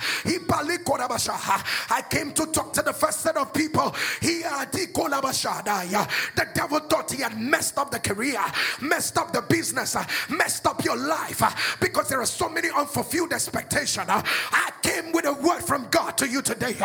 came 2.09 2.33
to 2.33 2.47
talk 2.47 2.73
to 2.75 2.83
the 2.83 2.93
first 2.93 3.21
set 3.21 3.37
of 3.37 3.53
people. 3.53 3.95
The 5.09 6.47
devil 6.55 6.79
thought 6.81 7.11
he 7.11 7.23
had 7.23 7.39
messed 7.39 7.79
up 7.79 7.91
the 7.91 7.99
career, 7.99 8.41
messed 8.81 9.19
up 9.19 9.33
the 9.33 9.43
business, 9.43 9.97
uh, 9.97 10.05
messed 10.29 10.67
up 10.67 10.85
your 10.85 10.97
life 10.97 11.43
uh, 11.43 11.51
because 11.81 12.09
there 12.09 12.21
are 12.21 12.27
so 12.27 12.49
many 12.49 12.69
unfulfilled 12.71 13.33
expectations. 13.33 14.09
Uh, 14.09 14.23
I 14.53 14.71
came 14.83 15.13
with 15.13 15.27
a 15.27 15.33
word 15.33 15.63
from 15.63 15.89
God 15.91 16.17
to 16.19 16.29
you 16.29 16.43
today. 16.43 16.77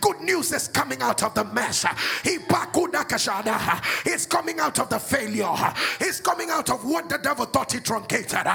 Good 0.00 0.20
news 0.20 0.52
is 0.52 0.68
coming 0.68 1.02
out 1.02 1.22
of 1.22 1.34
the 1.34 1.44
mess. 1.44 1.84
It's 2.24 4.26
coming 4.26 4.60
out 4.60 4.78
of 4.78 4.88
the 4.88 4.98
failure. 4.98 5.54
It's 6.00 6.20
coming 6.20 6.50
out 6.50 6.70
of 6.70 6.84
what 6.84 7.08
the 7.08 7.18
devil 7.18 7.46
thought 7.46 7.72
he 7.72 7.80
truncated. 7.80 8.46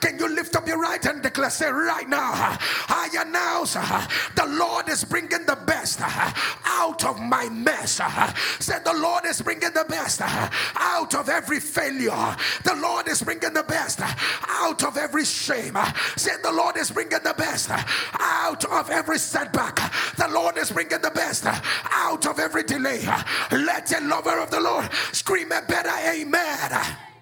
Can 0.00 0.18
you 0.18 0.28
lift 0.28 0.56
up 0.56 0.66
your 0.66 0.80
right 0.80 1.02
hand 1.02 1.16
and 1.16 1.22
declare, 1.22 1.50
say 1.50 1.70
right 1.70 2.08
now, 2.08 2.56
I 2.88 3.08
announce 3.18 3.74
the 3.74 4.43
Lord 4.46 4.88
is 4.88 5.04
bringing 5.04 5.44
the 5.46 5.58
best 5.66 6.00
uh, 6.00 6.32
out 6.64 7.04
of 7.04 7.20
my 7.20 7.48
mess. 7.48 8.00
Uh, 8.00 8.34
said 8.58 8.84
the 8.84 8.94
Lord 8.94 9.24
is 9.24 9.40
bringing 9.42 9.72
the 9.72 9.84
best 9.88 10.20
uh, 10.22 10.48
out 10.76 11.14
of 11.14 11.28
every 11.28 11.60
failure. 11.60 12.36
The 12.64 12.74
Lord 12.76 13.08
is 13.08 13.22
bringing 13.22 13.52
the 13.52 13.62
best 13.62 14.00
out 14.48 14.82
of 14.84 14.96
every 14.96 15.24
shame. 15.24 15.76
Said 16.16 16.38
the 16.42 16.52
Lord 16.52 16.76
is 16.76 16.90
bringing 16.90 17.22
the 17.22 17.34
best 17.36 17.70
out 17.70 18.64
of 18.64 18.90
every 18.90 19.18
setback. 19.18 19.76
The 20.16 20.28
Lord 20.28 20.56
is 20.58 20.70
bringing 20.70 21.00
the 21.00 21.10
best 21.10 21.46
out 21.46 22.26
of 22.26 22.38
every 22.38 22.62
delay. 22.62 23.04
Let 23.50 23.92
a 23.92 24.00
lover 24.04 24.38
of 24.38 24.50
the 24.50 24.60
Lord 24.60 24.90
scream 25.12 25.52
a 25.52 25.62
better 25.62 25.92
amen. 26.08 27.13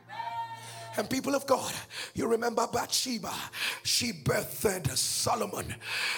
And 0.97 1.09
people 1.09 1.35
of 1.35 1.47
God, 1.47 1.73
you 2.15 2.27
remember 2.27 2.67
Bathsheba. 2.71 3.33
She 3.83 4.13
birthed 4.13 4.97
Solomon. 4.97 5.75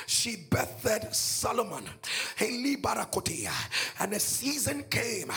She 0.06 0.36
birthed 0.36 1.14
Solomon. 1.14 1.84
And 4.00 4.12
a 4.12 4.20
season 4.20 4.84
came 4.90 5.30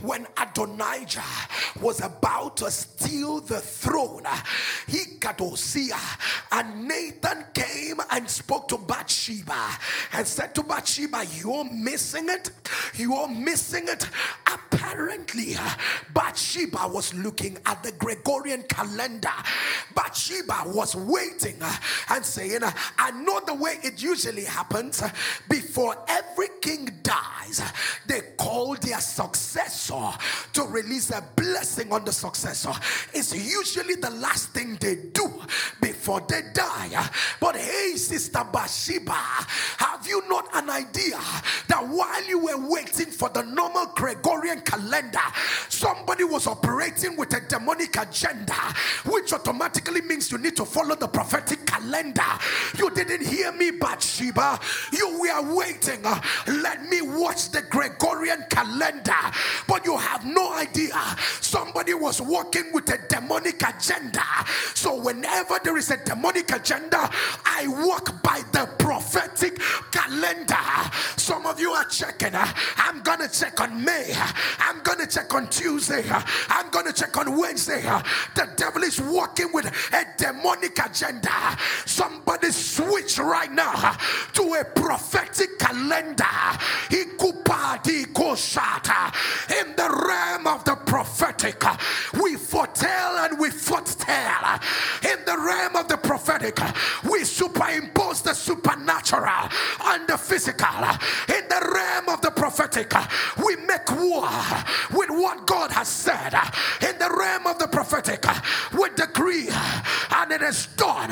when 0.00 0.26
Adonijah 0.40 1.22
was 1.80 2.00
about 2.00 2.56
to 2.58 2.70
steal 2.70 3.40
the 3.40 3.60
throne. 3.60 4.24
He 4.86 5.18
Kadosia. 5.18 5.98
And 6.52 6.86
Nathan 6.86 7.46
came 7.52 8.00
and 8.10 8.28
spoke 8.28 8.68
to 8.68 8.78
Bathsheba 8.78 9.70
and 10.12 10.26
said 10.26 10.54
to 10.54 10.62
Bathsheba, 10.62 11.24
You're 11.36 11.64
missing 11.64 12.28
it. 12.28 12.50
You're 12.94 13.28
missing 13.28 13.88
it. 13.88 14.08
Apparently, 14.46 15.56
Bathsheba 16.12 16.86
was 16.86 17.12
looking 17.14 17.58
at 17.66 17.82
the 17.82 17.92
Gregorian 17.92 18.62
calendar 18.68 18.83
calendar. 18.84 19.30
Bathsheba 19.94 20.62
was 20.66 20.96
waiting 20.96 21.56
uh, 21.60 21.72
and 22.10 22.24
saying, 22.24 22.60
I 22.98 23.10
know 23.12 23.40
the 23.40 23.54
way 23.54 23.78
it 23.82 24.02
usually 24.02 24.44
happens. 24.44 25.02
Before 25.48 25.96
every 26.08 26.48
king 26.60 26.90
dies, 27.02 27.62
they 28.06 28.20
call 28.36 28.74
their 28.76 29.00
successor 29.00 30.10
to 30.52 30.62
release 30.64 31.10
a 31.10 31.22
blessing 31.36 31.92
on 31.92 32.04
the 32.04 32.12
successor. 32.12 32.72
It's 33.12 33.34
usually 33.34 33.94
the 33.96 34.10
last 34.10 34.50
thing 34.50 34.76
they 34.80 34.96
do 34.96 35.32
before 35.80 36.20
they 36.28 36.42
die. 36.52 37.08
But 37.40 37.56
hey, 37.56 37.94
Sister 37.96 38.44
Bathsheba, 38.52 39.12
have 39.12 40.06
you 40.06 40.22
not 40.28 40.48
an 40.54 40.70
idea 40.70 41.18
that 41.68 41.86
while 41.86 42.24
you 42.24 42.38
were 42.38 42.68
waiting 42.68 43.06
for 43.06 43.28
the 43.28 43.42
normal 43.42 43.86
Gregorian 43.94 44.60
calendar, 44.62 45.18
somebody 45.68 46.24
was 46.24 46.46
operating 46.46 47.16
with 47.16 47.32
a 47.34 47.40
demonic 47.48 47.96
agenda 47.96 48.73
which 49.04 49.32
automatically 49.32 50.00
means 50.02 50.30
you 50.30 50.38
need 50.38 50.56
to 50.56 50.64
follow 50.64 50.94
the 50.94 51.08
prophetic 51.08 51.64
calendar. 51.66 52.22
You 52.78 52.90
didn't 52.90 53.26
hear 53.26 53.52
me, 53.52 53.70
Bathsheba. 53.72 54.58
You 54.92 55.20
were 55.20 55.56
waiting. 55.56 56.02
Let 56.46 56.84
me 56.88 57.02
watch 57.02 57.50
the 57.50 57.62
Gregorian 57.62 58.44
calendar. 58.50 59.12
But 59.66 59.84
you 59.84 59.96
have 59.96 60.24
no 60.24 60.52
idea. 60.54 60.94
Somebody 61.40 61.94
was 61.94 62.20
working 62.20 62.72
with 62.72 62.88
a 62.90 62.98
demonic 63.08 63.62
agenda. 63.62 64.24
So 64.74 65.00
whenever 65.00 65.58
there 65.62 65.76
is 65.76 65.90
a 65.90 65.96
demonic 66.04 66.50
agenda, 66.50 67.10
I 67.44 67.66
walk 67.68 68.22
by 68.22 68.42
the 68.52 68.66
prophetic 68.78 69.60
calendar. 69.90 70.56
Some 71.16 71.46
of 71.46 71.58
you 71.60 71.72
are 71.72 71.84
checking. 71.84 72.34
I'm 72.34 73.02
going 73.02 73.20
to 73.20 73.28
check 73.28 73.60
on 73.60 73.82
May. 73.84 74.12
I'm 74.58 74.82
going 74.82 74.98
to 74.98 75.06
check 75.06 75.32
on 75.34 75.48
Tuesday. 75.48 76.04
I'm 76.48 76.70
going 76.70 76.86
to 76.86 76.92
check 76.92 77.16
on 77.16 77.38
Wednesday. 77.38 77.82
The 77.82 78.48
devil 78.64 78.82
is 78.82 78.98
working 78.98 79.52
with 79.52 79.66
a 79.92 80.06
demonic 80.16 80.78
agenda. 80.78 81.58
Somebody 81.84 82.50
switch 82.50 83.18
right 83.18 83.52
now 83.52 83.94
to 84.32 84.54
a 84.54 84.64
prophetic 84.64 85.58
calendar. 85.58 86.24
In 89.50 89.76
the 89.76 90.04
realm 90.08 90.46
of 90.46 90.64
the 90.64 90.76
prophetic, 90.86 91.62
we 92.22 92.36
foretell 92.36 93.18
and 93.18 93.38
we 93.38 93.50
foretell. 93.50 94.60
In 95.02 95.24
the 95.26 95.36
realm 95.36 95.76
of 95.76 95.88
the 95.88 95.96
prophetic, 95.96 96.58
we 97.10 97.24
superimpose 97.24 98.22
the 98.22 98.32
supernatural 98.32 99.48
on 99.84 100.06
the 100.06 100.16
physical. 100.16 100.84
In 101.28 101.48
the 101.48 101.70
realm 101.74 102.08
of 102.08 102.22
the 102.22 102.30
prophetic, 102.30 102.92
we 103.44 103.56
make 103.56 103.90
war 103.90 104.28
with 104.92 105.10
what 105.10 105.46
God 105.46 105.70
has 105.72 105.88
said. 105.88 106.34
In 106.82 106.98
the 106.98 107.10
realm 107.16 107.46
of 107.46 107.58
the 107.58 107.68
prophetic, 107.68 108.24
we 108.72 108.88
decree 108.90 109.48
and 110.16 110.32
it 110.32 110.33
is 110.44 110.66
done. 110.76 111.10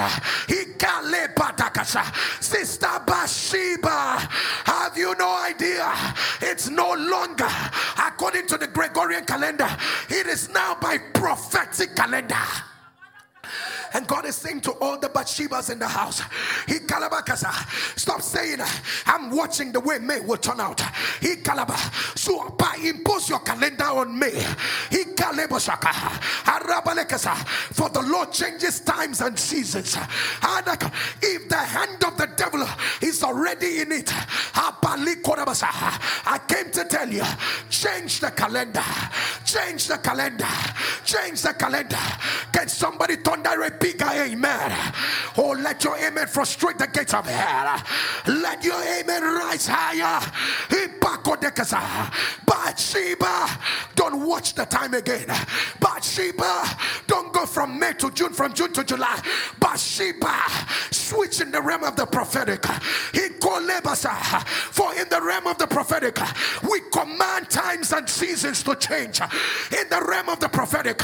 Sister 2.40 3.00
Bathsheba, 3.06 4.28
have 4.64 4.96
you 4.96 5.14
no 5.18 5.36
idea? 5.42 5.92
It's 6.40 6.68
no 6.68 6.94
longer 6.94 7.48
according 8.22 8.46
to 8.48 8.58
the 8.58 8.66
Gregorian 8.66 9.24
calendar, 9.24 9.68
it 10.08 10.26
is 10.26 10.48
now 10.50 10.76
by 10.80 10.98
prophetic 11.12 11.94
calendar. 11.96 12.36
And 13.94 14.06
God 14.06 14.24
is 14.26 14.36
saying 14.36 14.62
to 14.62 14.72
all 14.72 14.98
the 14.98 15.08
Bathshebas 15.08 15.70
in 15.70 15.78
the 15.78 15.88
house, 15.88 16.22
He 16.66 16.78
kalabakasa. 16.80 17.98
Stop 17.98 18.22
saying, 18.22 18.60
I'm 19.06 19.30
watching 19.30 19.72
the 19.72 19.80
way 19.80 19.98
May 19.98 20.20
will 20.20 20.36
turn 20.36 20.60
out. 20.60 20.80
He 21.20 21.36
kalaba. 21.36 21.76
So 22.16 22.56
impose 22.84 23.28
your 23.28 23.40
calendar 23.40 23.84
on 23.84 24.18
me. 24.18 24.30
He 24.90 25.04
kalebosaka. 25.04 25.92
Arabalekasa. 26.44 27.36
For 27.74 27.88
the 27.90 28.02
Lord 28.02 28.32
changes 28.32 28.80
times 28.80 29.20
and 29.20 29.38
seasons. 29.38 29.96
If 31.22 31.48
the 31.48 31.56
hand 31.56 32.02
of 32.04 32.16
the 32.16 32.26
devil 32.36 32.66
is 33.00 33.22
already 33.22 33.80
in 33.80 33.92
it, 33.92 34.12
I 36.24 36.40
came 36.48 36.70
to 36.72 36.84
tell 36.84 37.08
you, 37.08 37.24
change 37.70 38.20
the 38.20 38.30
calendar. 38.30 38.82
Change 39.44 39.86
the 39.88 39.98
calendar. 39.98 40.46
Change 41.04 41.42
the 41.42 41.52
calendar. 41.54 41.96
Can 42.52 42.68
somebody 42.68 43.16
thunder 43.16 43.62
a 43.62 43.70
bigger 43.82 44.08
amen? 44.08 44.72
Oh, 45.36 45.56
let 45.58 45.82
your 45.82 45.96
amen 45.98 46.28
frustrate 46.28 46.78
the 46.78 46.86
gates 46.86 47.12
of 47.12 47.26
hell. 47.26 47.82
Let 48.28 48.64
your 48.64 48.80
amen 48.80 49.22
rise 49.22 49.66
higher. 49.66 50.20
Bathsheba, 52.46 53.48
don't 53.94 54.24
watch 54.26 54.54
the 54.54 54.64
time 54.64 54.94
again. 54.94 55.26
Bathsheba, 55.80 56.64
don't 57.06 57.32
go 57.32 57.44
from 57.44 57.78
May 57.78 57.92
to 57.94 58.10
June, 58.12 58.32
from 58.32 58.54
June 58.54 58.72
to 58.72 58.84
July. 58.84 59.20
Bathsheba, 59.58 60.44
switch 60.90 61.40
in 61.40 61.50
the 61.50 61.60
realm 61.60 61.82
of 61.82 61.96
the 61.96 62.06
prophetic. 62.06 62.64
He 63.12 63.28
called 63.40 63.70
For 63.70 64.94
in 64.94 65.08
the 65.08 65.20
realm 65.20 65.46
of 65.46 65.58
the 65.58 65.66
prophetic, 65.66 66.18
we 66.68 66.80
command 66.92 67.50
times 67.50 67.92
and 67.92 68.08
seasons 68.08 68.62
to 68.62 68.74
change. 68.76 69.20
In 69.20 69.88
the 69.88 70.04
realm 70.06 70.28
of 70.28 70.40
the 70.40 70.48
prophetic, 70.48 71.02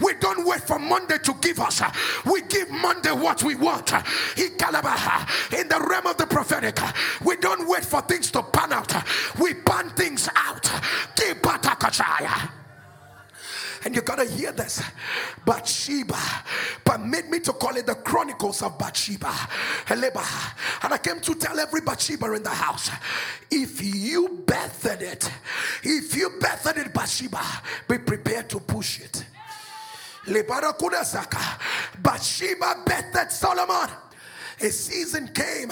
we 0.00 0.14
don't 0.14 0.41
wait 0.44 0.62
for 0.62 0.78
Monday 0.78 1.18
to 1.18 1.34
give 1.40 1.60
us. 1.60 1.82
We 2.24 2.42
give 2.42 2.70
Monday 2.70 3.12
what 3.12 3.42
we 3.42 3.54
want. 3.54 3.92
In 3.92 4.56
the 4.58 5.86
realm 5.88 6.06
of 6.06 6.16
the 6.16 6.26
prophetic, 6.26 6.78
we 7.24 7.36
don't 7.36 7.68
wait 7.68 7.84
for 7.84 8.00
things 8.02 8.30
to 8.32 8.42
pan 8.42 8.72
out. 8.72 8.92
We 9.38 9.54
pan 9.54 9.90
things 9.90 10.28
out. 10.34 10.70
And 13.84 13.96
you 13.96 14.02
gotta 14.02 14.24
hear 14.24 14.52
this. 14.52 14.80
Bathsheba. 15.44 16.16
Permit 16.84 17.28
me 17.30 17.40
to 17.40 17.52
call 17.52 17.76
it 17.76 17.86
the 17.86 17.96
Chronicles 17.96 18.62
of 18.62 18.78
Bathsheba. 18.78 19.34
And 19.88 20.04
I 20.94 20.98
came 21.02 21.20
to 21.20 21.34
tell 21.34 21.58
every 21.58 21.80
Bathsheba 21.80 22.32
in 22.34 22.44
the 22.44 22.50
house 22.50 22.90
if 23.50 23.82
you 23.82 24.44
birthed 24.46 25.00
it, 25.00 25.28
if 25.82 26.14
you 26.16 26.30
birthed 26.30 26.76
it, 26.78 26.94
Bathsheba, 26.94 27.42
be 27.88 27.98
prepared 27.98 28.48
to 28.50 28.60
push 28.60 29.00
it. 29.00 29.24
Bathsheba 32.02 32.82
birthed 32.84 33.30
Solomon 33.30 33.88
a 34.62 34.70
season 34.70 35.28
came 35.28 35.70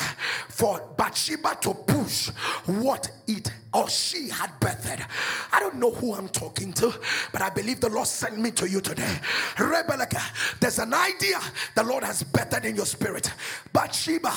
for 0.49 0.83
Bathsheba 0.97 1.57
to 1.61 1.75
push 1.75 2.29
what 2.67 3.11
it 3.29 3.53
or 3.73 3.89
she 3.89 4.29
had 4.29 4.51
birthed. 4.61 5.07
I 5.53 5.61
don't 5.61 5.77
know 5.77 5.93
who 5.93 6.15
I'm 6.15 6.29
talking 6.29 6.73
to, 6.75 6.93
but 7.33 7.41
I 7.41 7.51
believe 7.51 7.81
the 7.81 7.89
Lord 7.89 8.09
sent 8.09 8.39
me 8.39 8.51
to 8.53 8.69
you 8.69 8.81
today. 8.81 9.17
Rebecca, 9.59 10.21
there's 10.59 10.81
an 10.81 10.93
idea 10.93 11.39
the 11.77 11.85
Lord 11.85 12.03
has 12.03 12.25
birthed 12.25 12.65
in 12.65 12.75
your 12.75 12.87
spirit. 12.87 13.33
Bathsheba, 13.73 14.33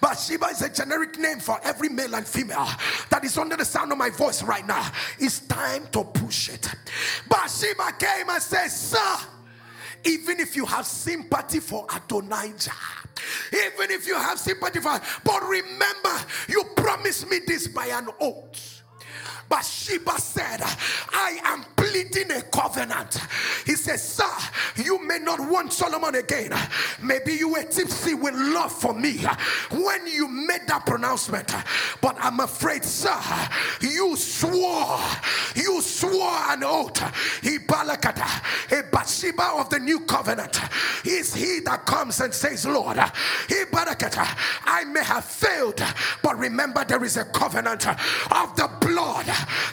Bathsheba 0.00 0.46
is 0.46 0.62
a 0.62 0.68
generic 0.68 1.16
name 1.18 1.38
for 1.38 1.60
every 1.62 1.88
male 1.88 2.16
and 2.16 2.26
female 2.26 2.68
that 3.10 3.24
is 3.24 3.38
under 3.38 3.56
the 3.56 3.64
sound 3.64 3.92
of 3.92 3.98
my 3.98 4.10
voice 4.10 4.42
right 4.42 4.66
now. 4.66 4.90
It's 5.20 5.40
time 5.40 5.86
to 5.92 6.02
push 6.02 6.48
it. 6.48 6.68
Bathsheba 7.28 7.92
came 8.00 8.28
and 8.28 8.42
said, 8.42 8.68
Sir, 8.68 9.16
even 10.04 10.40
if 10.40 10.56
you 10.56 10.66
have 10.66 10.86
sympathy 10.86 11.60
for 11.60 11.86
Adonijah, 11.94 12.72
even 13.52 13.90
if 13.90 14.06
you 14.06 14.14
have 14.14 14.38
sympathy 14.38 14.80
for, 14.80 15.00
but 15.24 15.42
remember, 15.48 16.14
you 16.48 16.64
promised 16.76 17.28
me 17.28 17.40
this 17.46 17.68
by 17.68 17.86
an 17.86 18.08
oath. 18.20 18.82
Bathsheba 19.48 20.18
said, 20.18 20.60
I 21.12 21.38
am 21.44 21.64
pleading 21.92 22.30
a 22.32 22.42
covenant. 22.42 23.18
He 23.66 23.74
says, 23.74 24.02
Sir, 24.02 24.24
you 24.76 25.04
may 25.06 25.18
not 25.18 25.40
want 25.40 25.72
Solomon 25.72 26.14
again. 26.14 26.52
Maybe 27.02 27.34
you 27.34 27.50
were 27.50 27.64
tipsy 27.64 28.14
with 28.14 28.34
love 28.34 28.72
for 28.72 28.94
me 28.94 29.18
when 29.70 30.06
you 30.06 30.26
made 30.26 30.66
that 30.68 30.86
pronouncement. 30.86 31.54
But 32.00 32.16
I'm 32.18 32.40
afraid, 32.40 32.84
sir, 32.84 33.18
you 33.80 34.16
swore, 34.16 34.98
you 35.54 35.82
swore 35.82 36.38
an 36.48 36.64
oath. 36.64 37.42
He 37.42 37.56
a 37.56 38.82
Bathsheba 38.90 39.52
of 39.58 39.68
the 39.68 39.78
new 39.78 40.00
covenant. 40.00 40.58
Is 41.04 41.34
he 41.34 41.60
that 41.60 41.84
comes 41.84 42.20
and 42.20 42.32
says, 42.32 42.66
Lord, 42.66 42.98
he 43.48 43.64
I 44.64 44.84
may 44.84 45.04
have 45.04 45.24
failed, 45.24 45.82
but 46.22 46.38
remember 46.38 46.84
there 46.84 47.04
is 47.04 47.16
a 47.16 47.24
covenant 47.24 47.86
of 47.86 48.56
the 48.56 48.70
blood 48.80 49.26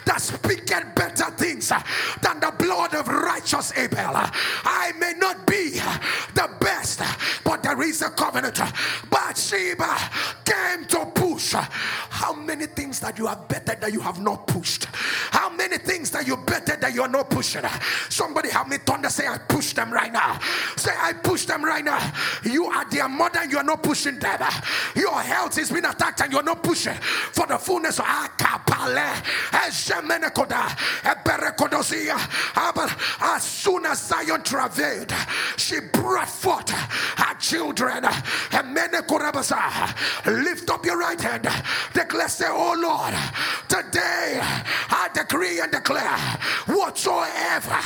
that 0.04 0.20
speaketh 0.20 0.94
better 0.94 1.30
things 1.32 1.72
than 2.22 2.40
the 2.40 2.52
blood 2.58 2.94
of 2.94 3.08
righteous 3.08 3.72
Abel. 3.76 4.12
I 4.14 4.92
may 4.98 5.14
not 5.18 5.46
be 5.46 5.80
the 6.34 6.50
best, 6.60 7.00
but 7.44 7.62
there 7.62 7.80
is 7.82 8.02
a 8.02 8.10
covenant. 8.10 8.60
Bathsheba 9.10 9.96
came 10.44 10.84
to 10.86 11.06
push. 11.06 11.54
How 12.20 12.34
many 12.34 12.66
things 12.66 13.00
that 13.00 13.16
you 13.16 13.26
have 13.26 13.48
better 13.48 13.74
that 13.80 13.94
you 13.94 14.00
have 14.00 14.20
not 14.20 14.46
pushed? 14.46 14.84
How 15.30 15.48
many 15.48 15.78
things 15.78 16.10
that 16.10 16.26
you 16.26 16.36
better 16.36 16.76
that 16.76 16.92
you 16.92 17.00
are 17.00 17.08
not 17.08 17.30
pushing? 17.30 17.62
Somebody 18.10 18.50
help 18.50 18.68
me 18.68 18.76
thunder 18.76 19.08
say, 19.08 19.26
I 19.26 19.38
push 19.38 19.72
them 19.72 19.90
right 19.90 20.12
now. 20.12 20.38
Say, 20.76 20.92
I 20.94 21.14
push 21.14 21.46
them 21.46 21.64
right 21.64 21.82
now. 21.82 22.12
You 22.44 22.66
are 22.66 22.84
their 22.90 23.08
mother, 23.08 23.46
you 23.46 23.56
are 23.56 23.64
not 23.64 23.82
pushing 23.82 24.18
them. 24.18 24.38
Your 24.94 25.18
health 25.18 25.56
is 25.56 25.70
being 25.70 25.86
attacked 25.86 26.20
and 26.20 26.30
you're 26.30 26.42
not 26.42 26.62
pushing 26.62 26.92
for 27.32 27.46
the 27.46 27.56
fullness 27.56 27.98
of. 27.98 28.06
As 33.22 33.42
soon 33.42 33.86
as 33.86 33.98
Zion 34.06 34.42
travailed, 34.42 35.12
she 35.56 35.80
brought 35.92 36.28
forth 36.28 36.70
her 36.70 37.34
children. 37.38 38.04
Lift 40.26 40.70
up 40.70 40.86
your 40.86 40.98
right 40.98 41.20
hand. 41.20 41.48
Declare, 42.10 42.28
say, 42.28 42.46
Oh 42.48 42.74
Lord, 42.76 43.14
today 43.68 44.40
I 44.42 45.08
decree 45.14 45.60
and 45.60 45.70
declare 45.70 46.18
whatsoever 46.66 47.78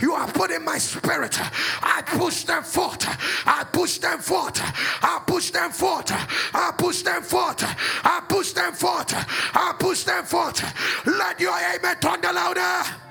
you 0.00 0.14
have 0.16 0.32
put 0.32 0.50
in 0.50 0.64
my 0.64 0.78
spirit, 0.78 1.38
I 1.82 2.00
push 2.06 2.44
them 2.44 2.62
forth. 2.62 3.04
I 3.46 3.64
push 3.70 3.98
them 3.98 4.20
forth. 4.20 4.58
I 5.02 5.20
push 5.26 5.50
them 5.50 5.70
forth. 5.70 6.10
I 6.54 6.72
push 6.78 7.02
them 7.02 7.22
forth. 7.22 7.62
I 7.62 8.22
push 8.26 8.52
them 8.52 8.72
forth. 8.72 9.12
I 9.12 9.74
push 9.78 10.04
them 10.04 10.24
forth. 10.24 11.06
Let 11.06 11.38
your 11.38 11.52
amen 11.52 11.96
thunder 12.00 12.32
louder. 12.32 13.07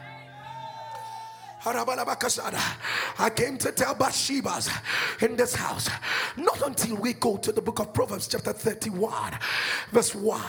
I 1.75 3.29
came 3.35 3.57
to 3.57 3.71
tell 3.71 3.93
Bathsheba's 3.93 4.69
in 5.21 5.35
this 5.35 5.53
house, 5.53 5.89
not 6.37 6.61
until 6.61 6.95
we 6.95 7.13
go 7.13 7.37
to 7.37 7.51
the 7.51 7.61
book 7.61 7.79
of 7.79 7.93
Proverbs, 7.93 8.27
chapter 8.27 8.53
31, 8.53 9.33
verse 9.91 10.15
1, 10.15 10.41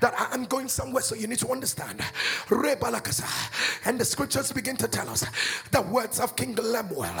that 0.00 0.18
I 0.18 0.32
am 0.32 0.44
going 0.44 0.68
somewhere, 0.68 1.02
so 1.02 1.14
you 1.14 1.26
need 1.26 1.40
to 1.40 1.48
understand. 1.48 2.00
And 2.50 4.00
the 4.00 4.04
scriptures 4.04 4.52
begin 4.52 4.76
to 4.76 4.88
tell 4.88 5.08
us 5.10 5.24
the 5.70 5.82
words 5.82 6.20
of 6.20 6.36
King 6.36 6.54
Lemuel. 6.54 7.14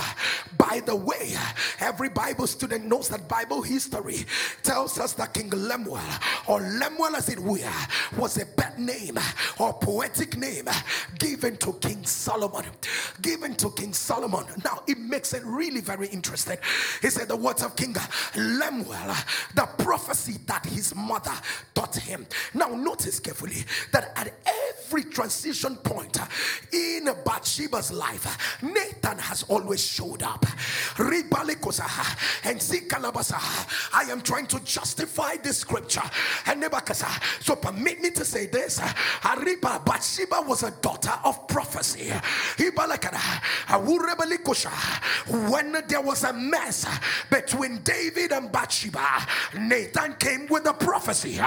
By 0.56 0.80
the 0.84 0.96
way, 0.96 1.34
every 1.80 2.08
Bible 2.08 2.46
student 2.46 2.86
knows 2.86 3.08
that 3.10 3.28
Bible 3.28 3.62
history 3.62 4.24
tells 4.62 4.98
us 4.98 5.12
that 5.14 5.34
King 5.34 5.50
Lemuel, 5.50 6.00
or 6.48 6.60
Lemuel 6.60 7.16
as 7.16 7.28
it 7.28 7.38
were, 7.38 7.58
was 8.16 8.40
a 8.40 8.46
pet 8.46 8.78
name 8.78 9.18
or 9.58 9.74
poetic 9.74 10.36
name 10.36 10.68
given 11.18 11.56
to 11.58 11.74
King 11.74 12.04
Solomon 12.04 12.64
given 13.26 13.56
to 13.56 13.70
King 13.70 13.92
Solomon. 13.92 14.44
Now 14.64 14.82
it 14.86 14.98
makes 14.98 15.34
it 15.34 15.42
really 15.44 15.80
very 15.80 16.06
interesting. 16.08 16.58
He 17.02 17.10
said 17.10 17.26
the 17.26 17.36
words 17.36 17.60
of 17.64 17.74
King 17.74 17.96
Lemuel, 18.36 19.14
the 19.54 19.68
prophecy 19.78 20.38
that 20.46 20.64
his 20.64 20.94
mother 20.94 21.34
taught 21.74 21.96
him. 21.96 22.24
Now 22.54 22.68
notice 22.68 23.18
carefully 23.18 23.64
that 23.90 24.12
at 24.16 24.32
every 24.46 25.02
transition 25.04 25.74
point 25.76 26.18
in 26.72 27.08
Bathsheba's 27.24 27.90
life, 27.92 28.62
Nathan 28.62 29.18
has 29.18 29.42
always 29.44 29.84
showed 29.84 30.22
up. 30.22 30.46
And 32.44 32.62
see 32.62 32.80
I 32.92 34.02
am 34.08 34.20
trying 34.20 34.46
to 34.46 34.60
justify 34.60 35.36
this 35.42 35.58
scripture. 35.58 36.02
And 36.46 36.64
so 37.40 37.56
permit 37.56 38.00
me 38.00 38.10
to 38.10 38.24
say 38.24 38.46
this. 38.46 38.80
Bathsheba 39.20 40.42
was 40.46 40.62
a 40.62 40.70
daughter 40.80 41.12
of 41.24 41.48
prophecy. 41.48 42.12
When 45.28 45.76
there 45.88 46.00
was 46.00 46.24
a 46.24 46.32
mess 46.32 46.86
between 47.30 47.82
David 47.82 48.32
and 48.32 48.50
Bathsheba, 48.50 49.26
Nathan 49.58 50.14
came 50.14 50.46
with 50.46 50.66
a 50.66 50.74
prophecy. 50.74 51.38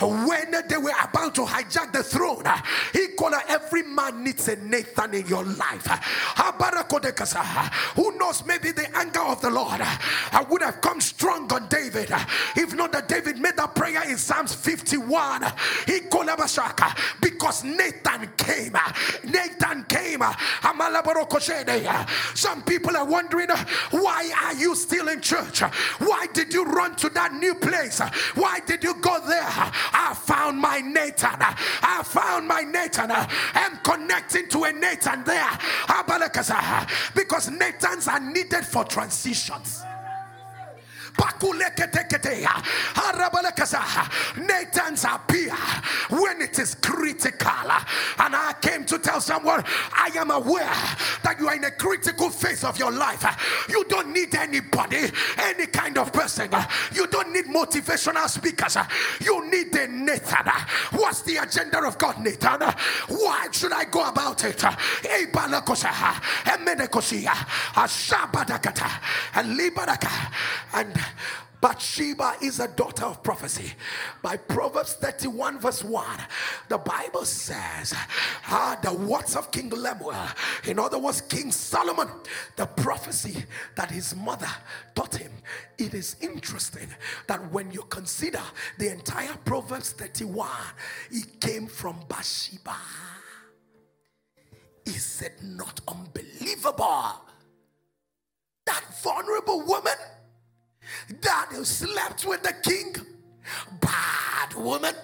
When 0.00 0.54
they 0.68 0.76
were 0.76 0.92
about 1.02 1.34
to 1.36 1.42
hijack 1.42 1.92
the 1.92 2.02
throne, 2.02 2.44
he 2.92 3.08
called 3.08 3.34
every 3.48 3.82
man 3.82 4.24
needs 4.24 4.48
a 4.48 4.56
Nathan 4.56 5.14
in 5.14 5.26
your 5.26 5.44
life. 5.44 5.86
Who 7.94 8.18
knows, 8.18 8.44
maybe 8.46 8.72
the 8.72 8.96
anger 8.96 9.20
of 9.20 9.40
the 9.40 9.50
Lord 9.50 9.80
would 10.48 10.62
have 10.62 10.80
come 10.80 11.00
strong 11.00 11.52
on 11.52 11.68
David 11.68 12.12
if 12.56 12.74
not 12.74 12.92
that 12.92 13.08
David 13.08 13.38
made 13.38 13.56
that 13.56 13.74
prayer 13.74 14.08
in 14.08 14.16
Psalms 14.16 14.54
51. 14.54 15.42
He 15.86 16.00
called 16.00 16.28
because 17.20 17.64
Nathan 17.64 18.30
came. 18.36 18.76
Nathan 19.24 19.84
came. 19.84 20.22
Some 22.34 22.62
people 22.62 22.96
are 22.96 23.04
wondering 23.04 23.50
uh, 23.50 23.64
why 23.90 24.30
are 24.44 24.54
you 24.54 24.74
still 24.74 25.08
in 25.08 25.20
church? 25.20 25.60
Why 25.60 26.26
did 26.32 26.52
you 26.52 26.64
run 26.64 26.94
to 26.96 27.08
that 27.10 27.32
new 27.34 27.54
place? 27.54 28.00
Why 28.34 28.60
did 28.60 28.82
you 28.82 28.94
go 28.94 29.18
there? 29.26 29.42
I 29.44 30.14
found 30.18 30.58
my 30.58 30.80
Nathan. 30.80 31.36
I 31.40 32.02
found 32.04 32.48
my 32.48 32.62
Nathan. 32.62 33.10
I'm 33.10 33.76
connecting 33.78 34.48
to 34.48 34.64
a 34.64 34.72
Nathan 34.72 35.24
there. 35.24 35.50
Because 37.14 37.50
Nathans 37.50 38.08
are 38.08 38.20
needed 38.20 38.64
for 38.64 38.84
transitions. 38.84 39.82
Nathan's 44.36 45.04
appear 45.04 45.54
when 46.10 46.40
it 46.42 46.58
is 46.58 46.74
critical. 46.76 47.70
And 48.18 48.34
I 48.36 48.54
came 48.60 48.84
to 48.86 48.98
tell 48.98 49.20
someone, 49.20 49.64
I 49.92 50.10
am 50.16 50.30
aware 50.30 50.74
that 51.22 51.36
you 51.38 51.48
are 51.48 51.54
in 51.54 51.64
a 51.64 51.70
critical 51.70 52.30
phase 52.30 52.64
of 52.64 52.78
your 52.78 52.90
life. 52.90 53.24
You 53.68 53.84
don't 53.88 54.12
need 54.12 54.34
anybody, 54.34 55.10
any 55.38 55.66
kind 55.66 55.98
of 55.98 56.12
person. 56.12 56.50
You 56.94 57.06
don't 57.06 57.32
need 57.32 57.46
motivational 57.46 58.28
speakers. 58.28 58.76
You 59.20 59.50
need 59.50 59.74
a 59.74 59.88
Nathan. 59.88 60.50
What's 60.92 61.22
the 61.22 61.36
agenda 61.38 61.82
of 61.86 61.98
God, 61.98 62.20
Nathan? 62.20 62.60
Why 63.08 63.48
should 63.52 63.72
I 63.72 63.84
go 63.84 64.08
about 64.08 64.44
it? 64.44 64.62
And 70.74 71.01
Bathsheba 71.62 72.34
is 72.42 72.58
a 72.58 72.66
daughter 72.66 73.04
of 73.04 73.22
prophecy. 73.22 73.72
By 74.20 74.36
Proverbs 74.36 74.94
31, 74.94 75.60
verse 75.60 75.84
1, 75.84 76.04
the 76.68 76.78
Bible 76.78 77.24
says, 77.24 77.94
ah, 78.48 78.76
the 78.82 78.92
words 78.92 79.36
of 79.36 79.52
King 79.52 79.70
Lemuel, 79.70 80.26
in 80.64 80.80
other 80.80 80.98
words, 80.98 81.20
King 81.20 81.52
Solomon, 81.52 82.08
the 82.56 82.66
prophecy 82.66 83.44
that 83.76 83.92
his 83.92 84.16
mother 84.16 84.50
taught 84.96 85.14
him. 85.14 85.30
It 85.78 85.94
is 85.94 86.16
interesting 86.20 86.88
that 87.28 87.52
when 87.52 87.70
you 87.70 87.82
consider 87.82 88.42
the 88.78 88.90
entire 88.90 89.36
Proverbs 89.44 89.92
31, 89.92 90.48
it 91.12 91.40
came 91.40 91.68
from 91.68 91.96
Bathsheba. 92.08 92.74
Is 94.84 95.22
it 95.22 95.40
not 95.44 95.80
unbelievable? 95.86 97.20
That 98.66 98.82
vulnerable 99.00 99.64
woman 99.64 99.94
that 101.20 101.50
slept 101.64 102.24
with 102.26 102.42
the 102.42 102.54
king. 102.62 102.94
Bad 103.80 104.54
woman. 104.54 104.94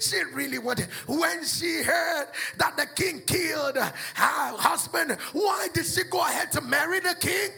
She 0.00 0.22
really 0.32 0.58
wanted. 0.58 0.86
When 1.06 1.44
she 1.44 1.82
heard 1.82 2.28
that 2.58 2.76
the 2.76 2.86
king 2.94 3.22
killed 3.26 3.76
her 3.76 3.92
husband, 4.14 5.18
why 5.32 5.68
did 5.72 5.86
she 5.86 6.04
go 6.04 6.20
ahead 6.20 6.52
to 6.52 6.60
marry 6.60 7.00
the 7.00 7.14
king? 7.18 7.50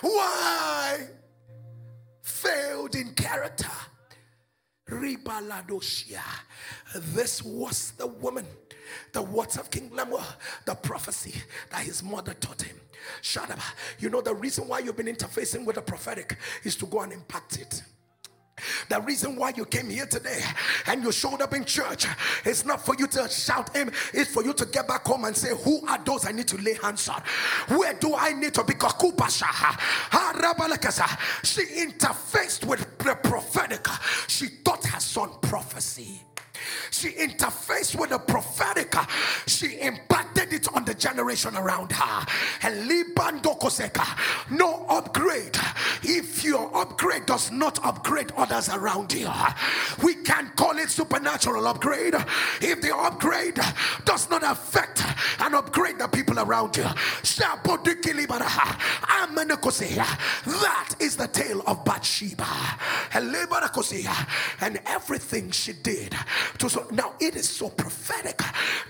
Why? 0.00 1.06
Failed 2.22 2.94
in 2.94 3.14
character. 3.14 3.70
Ribaladoshia. 4.90 6.22
This 6.94 7.42
was 7.42 7.92
the 7.92 8.06
woman, 8.06 8.46
the 9.12 9.22
words 9.22 9.56
of 9.56 9.70
King 9.70 9.90
Lemuel, 9.94 10.22
the 10.66 10.74
prophecy 10.74 11.34
that 11.70 11.82
his 11.82 12.02
mother 12.02 12.34
taught 12.34 12.62
him. 12.62 12.76
Shut 13.22 13.50
up. 13.50 13.58
You 13.98 14.10
know, 14.10 14.20
the 14.20 14.34
reason 14.34 14.68
why 14.68 14.80
you've 14.80 14.96
been 14.96 15.06
interfacing 15.06 15.64
with 15.64 15.76
the 15.76 15.82
prophetic 15.82 16.36
is 16.62 16.76
to 16.76 16.86
go 16.86 17.00
and 17.00 17.12
impact 17.12 17.58
it. 17.58 17.82
The 18.88 19.00
reason 19.00 19.34
why 19.36 19.52
you 19.56 19.64
came 19.64 19.90
here 19.90 20.06
today 20.06 20.40
and 20.86 21.02
you 21.02 21.10
showed 21.10 21.42
up 21.42 21.54
in 21.54 21.64
church 21.64 22.06
is 22.44 22.64
not 22.64 22.84
for 22.84 22.94
you 22.96 23.08
to 23.08 23.28
shout 23.28 23.74
him, 23.74 23.90
it's 24.12 24.32
for 24.32 24.44
you 24.44 24.52
to 24.54 24.64
get 24.66 24.86
back 24.86 25.04
home 25.04 25.24
and 25.24 25.36
say, 25.36 25.54
Who 25.64 25.84
are 25.88 25.98
those 26.04 26.26
I 26.26 26.32
need 26.32 26.46
to 26.48 26.56
lay 26.58 26.74
hands 26.74 27.08
on? 27.08 27.20
Where 27.76 27.94
do 27.94 28.14
I 28.14 28.32
need 28.32 28.54
to 28.54 28.62
be? 28.62 28.74
She 28.74 28.80
interfaced 31.62 32.64
with 32.64 32.98
the 32.98 33.16
prophetic, 33.16 33.86
she 34.28 34.48
taught 34.64 34.84
her 34.86 35.00
son 35.00 35.30
prophecy. 35.40 36.20
She 36.94 37.10
interfaced 37.10 37.98
with 37.98 38.10
the 38.10 38.18
prophetic. 38.18 38.94
She 39.46 39.78
impacted 39.80 40.52
it 40.52 40.68
on 40.74 40.84
the 40.84 40.94
generation 40.94 41.56
around 41.56 41.92
her. 41.92 42.26
No 44.50 44.86
upgrade 44.88 45.58
if 46.02 46.34
if 46.34 46.44
your 46.44 46.74
upgrade 46.76 47.26
does 47.26 47.52
not 47.52 47.84
upgrade 47.84 48.32
others 48.36 48.68
around 48.68 49.12
you, 49.12 49.30
we 50.02 50.14
can 50.16 50.50
call 50.56 50.76
it 50.78 50.90
supernatural 50.90 51.66
upgrade. 51.66 52.14
If 52.60 52.80
the 52.80 52.96
upgrade 52.96 53.60
does 54.04 54.28
not 54.30 54.42
affect 54.42 55.02
and 55.40 55.54
upgrade 55.54 55.98
the 55.98 56.08
people 56.08 56.38
around 56.38 56.76
you, 56.76 56.82
that 60.46 60.94
is 61.00 61.16
the 61.16 61.28
tale 61.28 61.62
of 61.66 61.84
Bathsheba. 61.84 62.46
And 64.60 64.80
everything 64.86 65.50
she 65.50 65.72
did. 65.72 66.14
To 66.58 66.68
so, 66.68 66.83
now 66.92 67.14
it 67.20 67.36
is 67.36 67.48
so 67.48 67.68
prophetic 67.68 68.38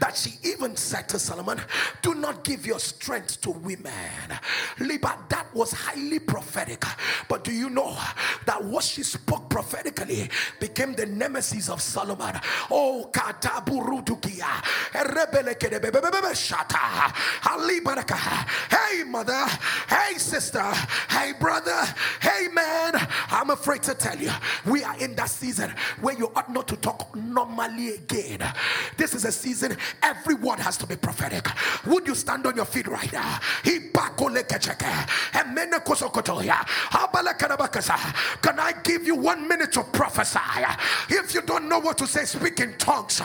that 0.01 0.16
she 0.16 0.34
even 0.45 0.76
said 0.76 1.09
to 1.11 1.18
Solomon, 1.18 1.61
Do 2.03 2.14
not 2.14 2.45
give 2.45 2.66
your 2.66 2.78
strength 2.78 3.40
to 3.42 3.51
women. 3.51 3.92
Liba, 4.80 5.18
That 5.28 5.47
was 5.55 5.72
highly 5.72 6.18
prophetic. 6.18 6.84
But 7.28 7.45
do 7.45 7.53
you 7.53 7.70
know 7.70 7.97
that 8.47 8.62
what 8.64 8.84
she 8.84 9.03
spoke 9.03 9.49
prophetically 9.49 10.30
became 10.61 10.95
the 10.95 11.07
nemesis 11.07 11.68
of 11.68 11.80
Solomon? 11.80 12.40
Oh, 12.70 13.11
Kataburudukia. 13.12 14.64
Hey, 18.70 19.05
mother. 19.05 19.47
Hey, 19.88 20.18
sister. 20.18 20.62
Hey, 21.11 21.32
brother. 21.38 21.84
Hey, 22.20 22.49
man. 22.53 22.95
I'm 23.30 23.51
afraid 23.51 23.82
to 23.84 23.95
tell 23.95 24.16
you, 24.18 24.30
we 24.66 24.82
are 24.84 24.97
in 24.99 25.14
that 25.16 25.30
season 25.30 25.72
where 26.01 26.16
you 26.16 26.30
ought 26.36 26.51
not 26.53 26.68
to 26.68 26.76
talk 26.76 27.14
normally 27.16 27.84
again. 27.91 28.41
This 28.97 29.14
is 29.14 29.24
a 29.24 29.32
season 29.32 29.76
every 30.03 30.35
word 30.35 30.59
has 30.61 30.76
to 30.78 30.87
be 30.87 30.97
prophetic. 30.97 31.47
Would 31.87 32.07
you 32.07 32.14
stand 32.14 32.47
on 32.47 32.57
your 32.57 32.64
feet 32.64 32.87
right 32.87 33.12
now? 33.12 33.39
Can 38.43 38.59
I 38.59 38.72
give 38.82 39.07
you 39.07 39.14
one 39.14 39.49
minute 39.49 39.72
to 39.72 39.82
prophesy? 39.85 40.39
If 41.09 41.35
you 41.35 41.43
don't 41.43 41.68
know 41.68 41.78
what 41.78 41.99
to 41.99 42.07
say, 42.07 42.24
speak 42.24 42.61
in 42.61 42.76
tongues. 42.78 43.20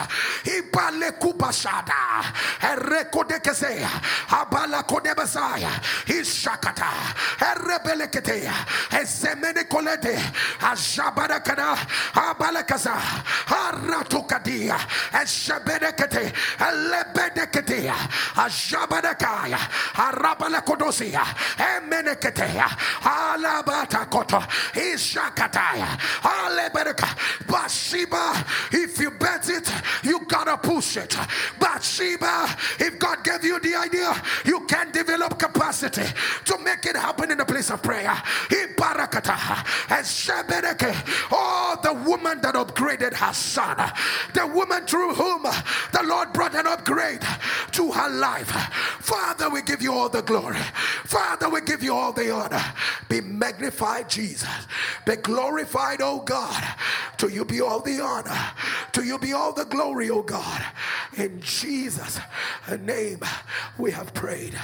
Ishakata, 6.06 6.90
Aratukadia, 14.50 14.78
Eshabedekete, 15.12 16.32
Elebedekatea, 16.58 17.94
Ajabadakaya, 18.34 19.58
Arabalakodosia, 19.94 21.24
Emeneketea, 21.56 22.68
Alabata 23.02 24.08
Koto, 24.10 24.38
Ishakataya, 24.74 25.98
Alebereka, 26.22 27.16
Bathsheba, 27.46 28.44
if 28.72 28.98
you 29.00 29.10
bet 29.12 29.48
it, 29.48 29.70
you 30.02 30.20
gotta 30.26 30.56
push 30.56 30.96
it. 30.96 31.16
Bathsheba, 31.58 32.56
if 32.78 32.98
God 32.98 33.24
gave 33.24 33.44
you 33.44 33.60
the 33.60 33.74
idea, 33.74 34.22
you 34.44 34.60
can 34.66 34.90
develop 34.90 35.38
capacity 35.38 36.04
to 36.44 36.58
make 36.58 36.84
it 36.86 36.96
happen 36.96 37.30
in 37.30 37.38
the 37.38 37.44
place 37.44 37.70
of 37.70 37.82
prayer. 37.82 38.10
And 38.50 38.76
oh, 41.32 41.78
the 41.82 41.92
woman 41.92 42.40
that 42.40 42.54
upgraded 42.54 43.14
her 43.14 43.32
son, 43.32 43.76
the 44.34 44.46
woman 44.46 44.86
through 44.86 45.14
whom 45.14 45.42
the 45.42 46.02
Lord 46.04 46.32
brought 46.32 46.54
an 46.54 46.66
upgrade 46.66 47.22
to 47.72 47.90
her 47.90 48.08
life. 48.08 48.50
Father, 49.00 49.50
we 49.50 49.62
give 49.62 49.82
you 49.82 49.92
all 49.92 50.08
the 50.08 50.22
glory. 50.22 50.58
Father, 51.04 51.48
we 51.48 51.60
give 51.60 51.82
you 51.82 51.94
all 51.94 52.12
the 52.12 52.30
honor. 52.30 52.62
Be 53.08 53.20
magnified, 53.20 54.08
Jesus. 54.08 54.48
Be 55.06 55.16
glorified, 55.16 56.00
oh 56.00 56.20
God. 56.20 56.62
To 57.18 57.28
you 57.28 57.44
be 57.44 57.60
all 57.60 57.80
the 57.80 58.00
honor. 58.00 58.52
To 58.92 59.04
you 59.04 59.18
be 59.18 59.32
all 59.32 59.52
the 59.52 59.64
glory, 59.64 60.10
oh 60.10 60.22
God. 60.22 60.64
In 61.16 61.40
Jesus' 61.40 62.20
name 62.80 63.20
we 63.78 63.90
have 63.90 64.14
prayed. 64.14 64.58